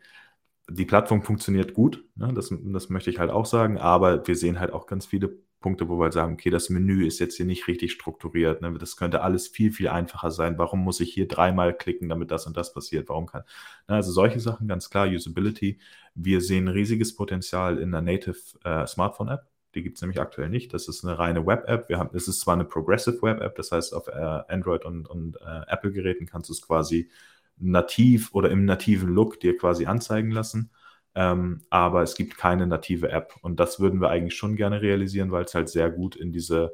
[0.68, 2.32] die Plattform funktioniert gut, ne?
[2.34, 5.88] das, das möchte ich halt auch sagen, aber wir sehen halt auch ganz viele Punkte,
[5.88, 8.60] wo wir halt sagen, okay, das Menü ist jetzt hier nicht richtig strukturiert.
[8.60, 8.74] Ne?
[8.78, 10.58] Das könnte alles viel, viel einfacher sein.
[10.58, 13.08] Warum muss ich hier dreimal klicken, damit das und das passiert?
[13.08, 13.44] Warum kann.
[13.88, 15.78] Na, also solche Sachen, ganz klar, Usability.
[16.14, 19.51] Wir sehen riesiges Potenzial in der Native äh, Smartphone-App.
[19.74, 20.74] Die gibt es nämlich aktuell nicht.
[20.74, 21.88] Das ist eine reine Web-App.
[21.88, 25.36] Wir haben, es ist zwar eine Progressive Web-App, das heißt, auf äh, Android und, und
[25.36, 27.10] äh, Apple-Geräten kannst du es quasi
[27.56, 30.70] nativ oder im nativen Look dir quasi anzeigen lassen.
[31.14, 33.34] Ähm, aber es gibt keine native App.
[33.42, 36.72] Und das würden wir eigentlich schon gerne realisieren, weil es halt sehr gut in diese,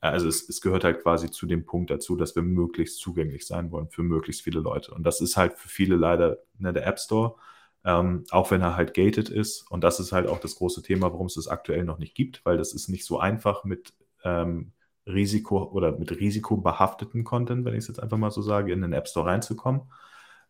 [0.00, 3.70] also es, es, gehört halt quasi zu dem Punkt dazu, dass wir möglichst zugänglich sein
[3.72, 4.92] wollen für möglichst viele Leute.
[4.94, 7.36] Und das ist halt für viele leider ne, der App Store,
[7.84, 9.70] ähm, auch wenn er halt gated ist.
[9.70, 12.44] Und das ist halt auch das große Thema, warum es das aktuell noch nicht gibt,
[12.44, 14.72] weil das ist nicht so einfach mit ähm,
[15.06, 18.92] Risiko oder mit risikobehafteten Content, wenn ich es jetzt einfach mal so sage, in den
[18.92, 19.82] App Store reinzukommen.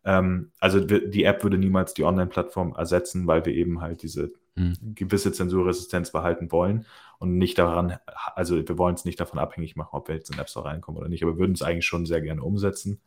[0.03, 4.75] Ähm, also die App würde niemals die Online-Plattform ersetzen, weil wir eben halt diese mhm.
[4.95, 6.85] gewisse Zensurresistenz behalten wollen
[7.19, 7.97] und nicht daran,
[8.35, 10.99] also wir wollen es nicht davon abhängig machen, ob wir jetzt in App Store reinkommen
[10.99, 12.99] oder nicht, aber wir würden es eigentlich schon sehr gerne umsetzen.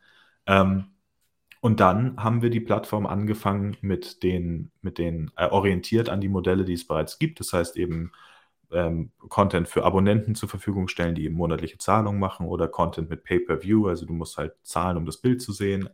[0.47, 0.85] Ähm,
[1.65, 6.29] und dann haben wir die Plattform angefangen mit den, mit den äh, orientiert an die
[6.29, 7.39] Modelle, die es bereits gibt.
[7.39, 8.11] Das heißt eben
[8.71, 13.87] ähm, Content für Abonnenten zur Verfügung stellen, die monatliche Zahlungen machen oder Content mit Pay-per-View.
[13.87, 15.89] Also du musst halt zahlen, um das Bild zu sehen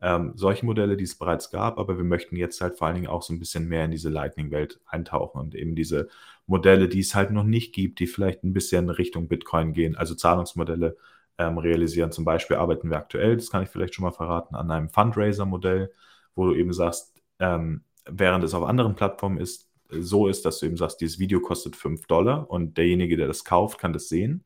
[0.00, 3.06] ähm, solche Modelle, die es bereits gab, aber wir möchten jetzt halt vor allen Dingen
[3.06, 6.08] auch so ein bisschen mehr in diese Lightning-Welt eintauchen und eben diese
[6.46, 10.16] Modelle, die es halt noch nicht gibt, die vielleicht ein bisschen Richtung Bitcoin gehen, also
[10.16, 10.96] Zahlungsmodelle
[11.38, 12.12] ähm, realisieren.
[12.12, 15.92] Zum Beispiel arbeiten wir aktuell, das kann ich vielleicht schon mal verraten, an einem Fundraiser-Modell,
[16.34, 20.66] wo du eben sagst, ähm, während es auf anderen Plattformen ist, so ist, dass du
[20.66, 24.44] eben sagst, dieses Video kostet 5 Dollar und derjenige, der das kauft, kann das sehen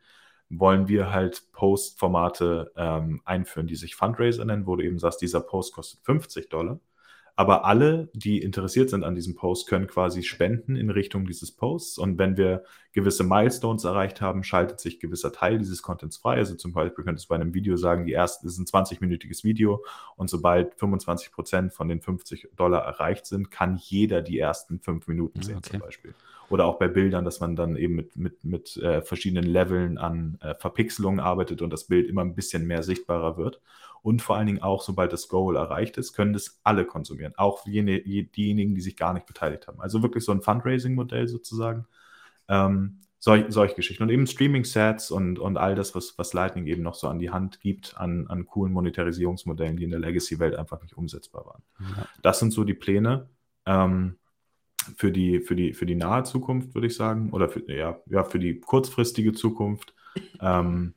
[0.49, 5.41] wollen wir halt Post-Formate ähm, einführen, die sich Fundraiser nennen, wo du eben sagst, dieser
[5.41, 6.78] Post kostet 50 Dollar.
[7.39, 11.99] Aber alle, die interessiert sind an diesem Post, können quasi spenden in Richtung dieses Posts.
[11.99, 16.37] Und wenn wir gewisse Milestones erreicht haben, schaltet sich gewisser Teil dieses Contents frei.
[16.37, 19.84] Also zum Beispiel könntest du bei einem Video sagen, die erste ist ein 20-minütiges Video
[20.16, 25.07] und sobald 25 Prozent von den 50 Dollar erreicht sind, kann jeder die ersten fünf
[25.07, 25.72] Minuten sehen okay.
[25.72, 26.14] zum Beispiel.
[26.49, 30.38] Oder auch bei Bildern, dass man dann eben mit, mit, mit äh, verschiedenen Leveln an
[30.40, 33.61] äh, Verpixelungen arbeitet und das Bild immer ein bisschen mehr sichtbarer wird.
[34.03, 37.32] Und vor allen Dingen auch, sobald das Goal erreicht ist, können das alle konsumieren.
[37.36, 39.80] Auch jene, diejenigen, die sich gar nicht beteiligt haben.
[39.80, 41.86] Also wirklich so ein Fundraising-Modell sozusagen.
[42.49, 44.05] Ähm, solch, solche Geschichten.
[44.05, 47.30] Und eben Streaming-Sets und, und all das, was, was Lightning eben noch so an die
[47.30, 51.62] Hand gibt, an, an coolen Monetarisierungsmodellen, die in der Legacy-Welt einfach nicht umsetzbar waren.
[51.80, 52.07] Ja.
[52.22, 53.28] Das sind so die Pläne.
[53.66, 54.16] Ähm,
[54.97, 58.24] für die, für die, für die nahe Zukunft, würde ich sagen, oder für, ja, ja,
[58.24, 59.95] für die kurzfristige Zukunft.
[60.41, 60.95] Ähm,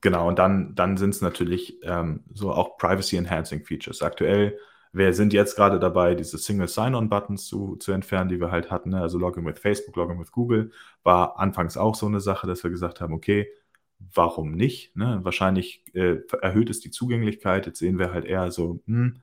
[0.00, 4.02] genau, und dann, dann sind es natürlich ähm, so auch Privacy-Enhancing Features.
[4.02, 4.58] Aktuell,
[4.92, 8.90] wir sind jetzt gerade dabei, diese Single Sign-On-Buttons zu, zu entfernen, die wir halt hatten.
[8.90, 9.00] Ne?
[9.00, 10.72] Also Login mit Facebook, Login mit Google,
[11.04, 13.48] war anfangs auch so eine Sache, dass wir gesagt haben, okay,
[13.98, 14.96] warum nicht?
[14.96, 15.20] Ne?
[15.22, 17.66] Wahrscheinlich äh, erhöht es die Zugänglichkeit.
[17.66, 19.22] Jetzt sehen wir halt eher so, hm,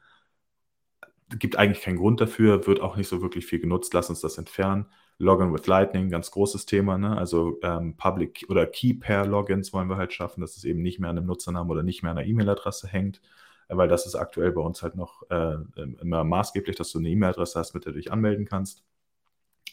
[1.29, 3.93] gibt eigentlich keinen Grund dafür, wird auch nicht so wirklich viel genutzt.
[3.93, 4.85] Lass uns das entfernen.
[5.17, 6.97] Login with Lightning, ganz großes Thema.
[6.97, 7.17] Ne?
[7.17, 10.99] Also ähm, Public oder Key Pair Logins wollen wir halt schaffen, dass es eben nicht
[10.99, 13.21] mehr an einem Nutzernamen oder nicht mehr an einer E-Mail-Adresse hängt,
[13.69, 15.55] äh, weil das ist aktuell bei uns halt noch äh,
[16.01, 18.83] immer maßgeblich, dass du eine E-Mail-Adresse hast, mit der du dich anmelden kannst.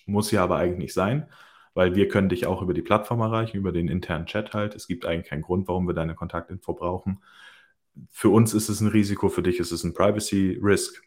[0.06, 1.28] Muss ja aber eigentlich nicht sein,
[1.74, 4.74] weil wir können dich auch über die Plattform erreichen, über den internen Chat halt.
[4.74, 7.22] Es gibt eigentlich keinen Grund, warum wir deine Kontaktinfo brauchen.
[8.10, 11.02] Für uns ist es ein Risiko, für dich ist es ein Privacy-Risk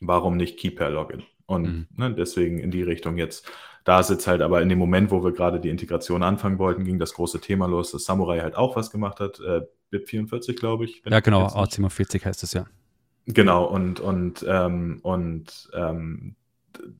[0.00, 1.22] warum nicht Keeper-Login?
[1.46, 1.86] Und mhm.
[1.96, 3.50] ne, deswegen in die Richtung jetzt.
[3.84, 6.98] Da sitzt halt aber in dem Moment, wo wir gerade die Integration anfangen wollten, ging
[6.98, 9.38] das große Thema los, dass Samurai halt auch was gemacht hat.
[9.38, 11.02] Äh, BIP44, glaube ich.
[11.08, 12.66] Ja, genau, A47 heißt es ja.
[13.26, 16.34] Genau, und, und, ähm, und ähm,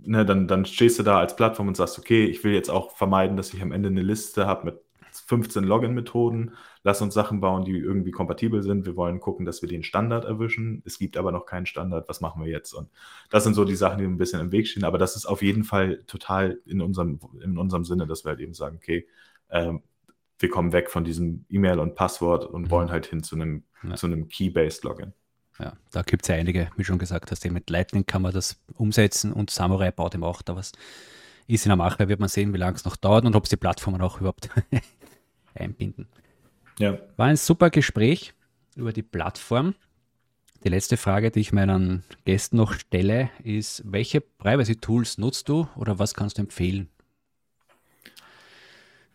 [0.01, 2.97] ne, dann, dann stehst du da als Plattform und sagst, okay, ich will jetzt auch
[2.97, 4.86] vermeiden, dass ich am Ende eine Liste habe mit
[5.27, 6.53] 15 Login-Methoden,
[6.83, 8.87] lass uns Sachen bauen, die irgendwie kompatibel sind.
[8.87, 10.83] Wir wollen gucken, dass wir den Standard erwischen.
[10.87, 12.09] Es gibt aber noch keinen Standard.
[12.09, 12.73] Was machen wir jetzt?
[12.73, 12.89] Und
[13.29, 14.85] das sind so die Sachen, die ein bisschen im Weg stehen.
[14.85, 18.41] Aber das ist auf jeden Fall total in unserem, in unserem Sinne, dass wir halt
[18.41, 19.07] eben sagen, okay,
[19.51, 19.83] ähm,
[20.39, 22.71] wir kommen weg von diesem E-Mail und Passwort und mhm.
[22.71, 23.95] wollen halt hin zu einem, ja.
[23.95, 25.13] zu einem Key-Based Login.
[25.59, 28.61] Ja, da gibt es ja einige, wie schon gesagt hast, mit Lightning kann man das
[28.75, 30.73] umsetzen und Samurai baut ihm auch da was.
[31.49, 33.57] Ist in der Mache, wird man sehen, wie lange es noch dauert und ob sie
[33.57, 34.51] die Plattformen auch überhaupt
[35.57, 36.07] einbinden.
[36.79, 36.99] Ja.
[37.17, 38.35] War ein super Gespräch
[38.77, 39.75] über die Plattform.
[40.65, 45.99] Die letzte Frage, die ich meinen Gästen noch stelle, ist, welche Privacy-Tools nutzt du oder
[45.99, 46.89] was kannst du empfehlen?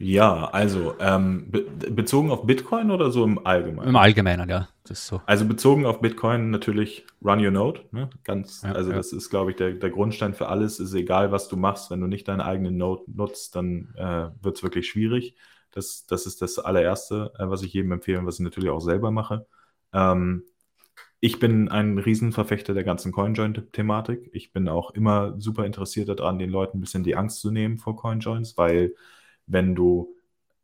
[0.02, 1.62] Ja, also ähm, be
[1.92, 3.90] bezogen auf Bitcoin oder so im Allgemeinen?
[3.90, 4.68] Im Allgemeinen, ja.
[4.84, 5.22] Das so.
[5.28, 7.82] Also bezogen auf Bitcoin natürlich Run Your Node.
[7.92, 8.10] Ne?
[8.24, 8.98] Ganz, ja, also ja.
[8.98, 10.80] das ist, glaube ich, der, der Grundstein für alles.
[10.80, 14.58] Ist egal, was du machst, wenn du nicht deinen eigenen Node nutzt, dann äh, wird
[14.58, 15.36] es wirklich schwierig.
[15.72, 19.12] Das, das ist das allererste, äh, was ich jedem empfehle, was ich natürlich auch selber
[19.12, 19.48] mache.
[19.94, 20.44] Ähm,
[21.20, 24.32] ich bin ein Riesenverfechter der ganzen CoinJoin-Thematik.
[24.34, 27.78] Ich bin auch immer super interessiert daran, den Leuten ein bisschen die Angst zu nehmen
[27.78, 28.96] vor CoinJoins, weil
[29.46, 30.16] wenn du,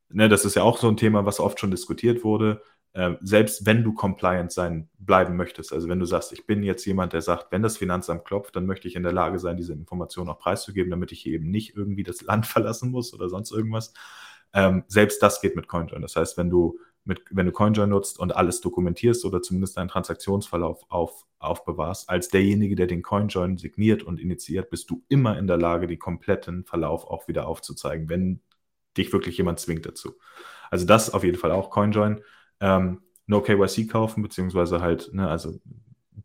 [0.09, 3.67] ne, das ist ja auch so ein Thema, was oft schon diskutiert wurde, äh, selbst
[3.67, 7.21] wenn du compliant sein bleiben möchtest, also wenn du sagst, ich bin jetzt jemand, der
[7.21, 10.39] sagt, wenn das Finanzamt klopft, dann möchte ich in der Lage sein, diese Information auch
[10.39, 13.93] preiszugeben, damit ich eben nicht irgendwie das Land verlassen muss oder sonst irgendwas.
[14.57, 16.01] Ähm, selbst das geht mit CoinJoin.
[16.01, 19.87] Das heißt, wenn du mit, wenn du CoinJoin nutzt und alles dokumentierst oder zumindest deinen
[19.87, 25.45] Transaktionsverlauf auf, aufbewahrst, als derjenige, der den CoinJoin signiert und initiiert, bist du immer in
[25.45, 28.41] der Lage, die kompletten Verlauf auch wieder aufzuzeigen, wenn
[28.97, 30.15] dich wirklich jemand zwingt dazu.
[30.71, 32.21] Also das auf jeden Fall auch CoinJoin.
[32.59, 35.59] Ähm, no KYC kaufen, beziehungsweise halt, ne, also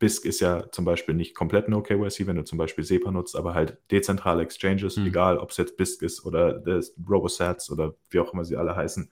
[0.03, 3.37] BISC ist ja zum Beispiel nicht komplett No KYC, wenn du zum Beispiel SEPA nutzt,
[3.37, 5.07] aber halt dezentrale Exchanges, mhm.
[5.07, 8.75] egal ob es jetzt BISC ist oder das RoboSats oder wie auch immer sie alle
[8.75, 9.09] heißen,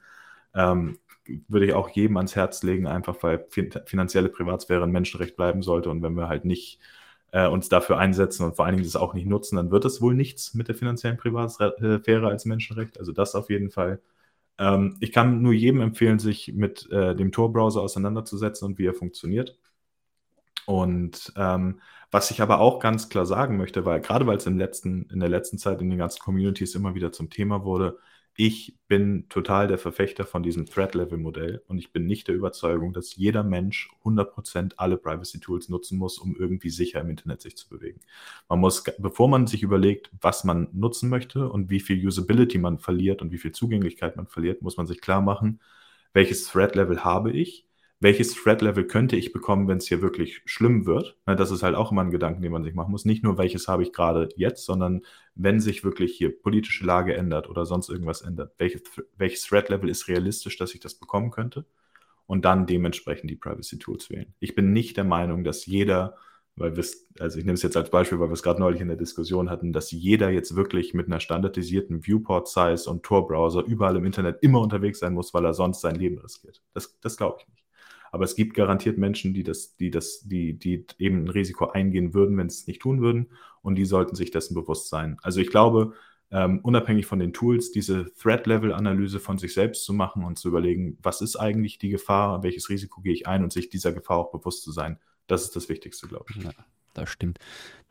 [0.56, 0.98] ähm,
[1.46, 3.46] würde ich auch jedem ans Herz legen, einfach weil
[3.86, 6.80] finanzielle Privatsphäre ein Menschenrecht bleiben sollte und wenn wir halt nicht
[7.30, 10.02] äh, uns dafür einsetzen und vor allen Dingen das auch nicht nutzen, dann wird es
[10.02, 12.98] wohl nichts mit der finanziellen Privatsphäre als Menschenrecht.
[12.98, 14.00] Also das auf jeden Fall.
[14.58, 18.94] Ähm, ich kann nur jedem empfehlen, sich mit äh, dem Tor-Browser auseinanderzusetzen und wie er
[18.94, 19.56] funktioniert.
[20.66, 21.80] Und ähm,
[22.10, 25.58] was ich aber auch ganz klar sagen möchte, weil gerade weil es in der letzten
[25.58, 27.98] Zeit in den ganzen Communities immer wieder zum Thema wurde,
[28.36, 33.16] ich bin total der Verfechter von diesem Threat-Level-Modell und ich bin nicht der Überzeugung, dass
[33.16, 38.00] jeder Mensch 100% alle Privacy-Tools nutzen muss, um irgendwie sicher im Internet sich zu bewegen.
[38.48, 42.78] Man muss, bevor man sich überlegt, was man nutzen möchte und wie viel Usability man
[42.78, 45.60] verliert und wie viel Zugänglichkeit man verliert, muss man sich klar machen,
[46.14, 47.66] welches Threat-Level habe ich
[48.00, 51.18] welches Threat-Level könnte ich bekommen, wenn es hier wirklich schlimm wird.
[51.26, 53.04] das ist halt auch immer ein Gedanken, den man sich machen muss.
[53.04, 55.02] Nicht nur, welches habe ich gerade jetzt, sondern
[55.34, 58.82] wenn sich wirklich hier politische Lage ändert oder sonst irgendwas ändert, welches,
[59.18, 61.66] welches Threat-Level ist realistisch, dass ich das bekommen könnte
[62.26, 64.34] und dann dementsprechend die Privacy-Tools wählen.
[64.40, 66.16] Ich bin nicht der Meinung, dass jeder,
[66.56, 66.84] weil wir
[67.18, 69.50] also ich nehme es jetzt als Beispiel, weil wir es gerade neulich in der Diskussion
[69.50, 74.60] hatten, dass jeder jetzt wirklich mit einer standardisierten Viewport-Size und Tor-Browser überall im Internet immer
[74.60, 76.62] unterwegs sein muss, weil er sonst sein Leben riskiert.
[76.72, 77.59] Das, das glaube ich nicht.
[78.12, 82.14] Aber es gibt garantiert Menschen, die das, die das, die, die eben ein Risiko eingehen
[82.14, 83.30] würden, wenn sie es nicht tun würden.
[83.62, 85.18] Und die sollten sich dessen bewusst sein.
[85.22, 85.94] Also ich glaube,
[86.32, 90.96] ähm, unabhängig von den Tools, diese Threat-Level-Analyse von sich selbst zu machen und zu überlegen,
[91.02, 94.30] was ist eigentlich die Gefahr, welches Risiko gehe ich ein und sich dieser Gefahr auch
[94.30, 94.98] bewusst zu sein.
[95.26, 96.42] Das ist das Wichtigste, glaube ich.
[96.42, 96.52] Ja,
[96.94, 97.38] das stimmt.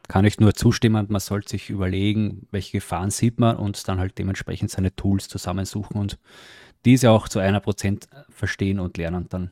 [0.08, 4.18] Kann ich nur zustimmen, man sollte sich überlegen, welche Gefahren sieht man und dann halt
[4.18, 6.18] dementsprechend seine Tools zusammensuchen und
[6.86, 9.28] diese auch zu einer Prozent verstehen und lernen.
[9.30, 9.52] Dann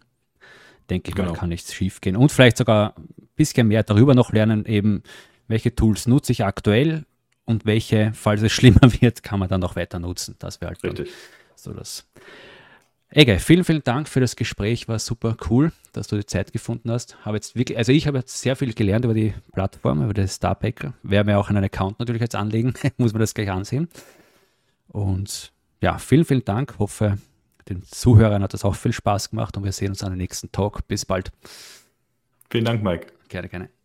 [0.89, 1.31] denke ich genau.
[1.31, 2.15] mal, kann nichts schief gehen.
[2.15, 5.03] Und vielleicht sogar ein bisschen mehr darüber noch lernen, eben,
[5.47, 7.05] welche Tools nutze ich aktuell
[7.45, 10.35] und welche, falls es schlimmer wird, kann man dann noch weiter nutzen.
[10.39, 11.09] Das wäre halt Richtig.
[11.55, 12.05] so das.
[13.09, 14.89] Ege, vielen, vielen Dank für das Gespräch.
[14.89, 17.25] War super cool, dass du die Zeit gefunden hast.
[17.25, 20.35] Habe jetzt wirklich, also ich habe jetzt sehr viel gelernt über die Plattform, über das
[20.35, 20.93] Starpacker.
[21.03, 23.87] Werde mir auch einen Account natürlich jetzt anlegen, muss man das gleich ansehen.
[24.89, 26.75] Und ja, vielen, vielen Dank.
[26.79, 27.17] Hoffe,
[27.69, 30.51] den Zuhörern hat das auch viel Spaß gemacht und wir sehen uns an den nächsten
[30.51, 30.87] Talk.
[30.87, 31.31] Bis bald.
[32.49, 33.07] Vielen Dank, Mike.
[33.27, 33.76] Gerne, gerne.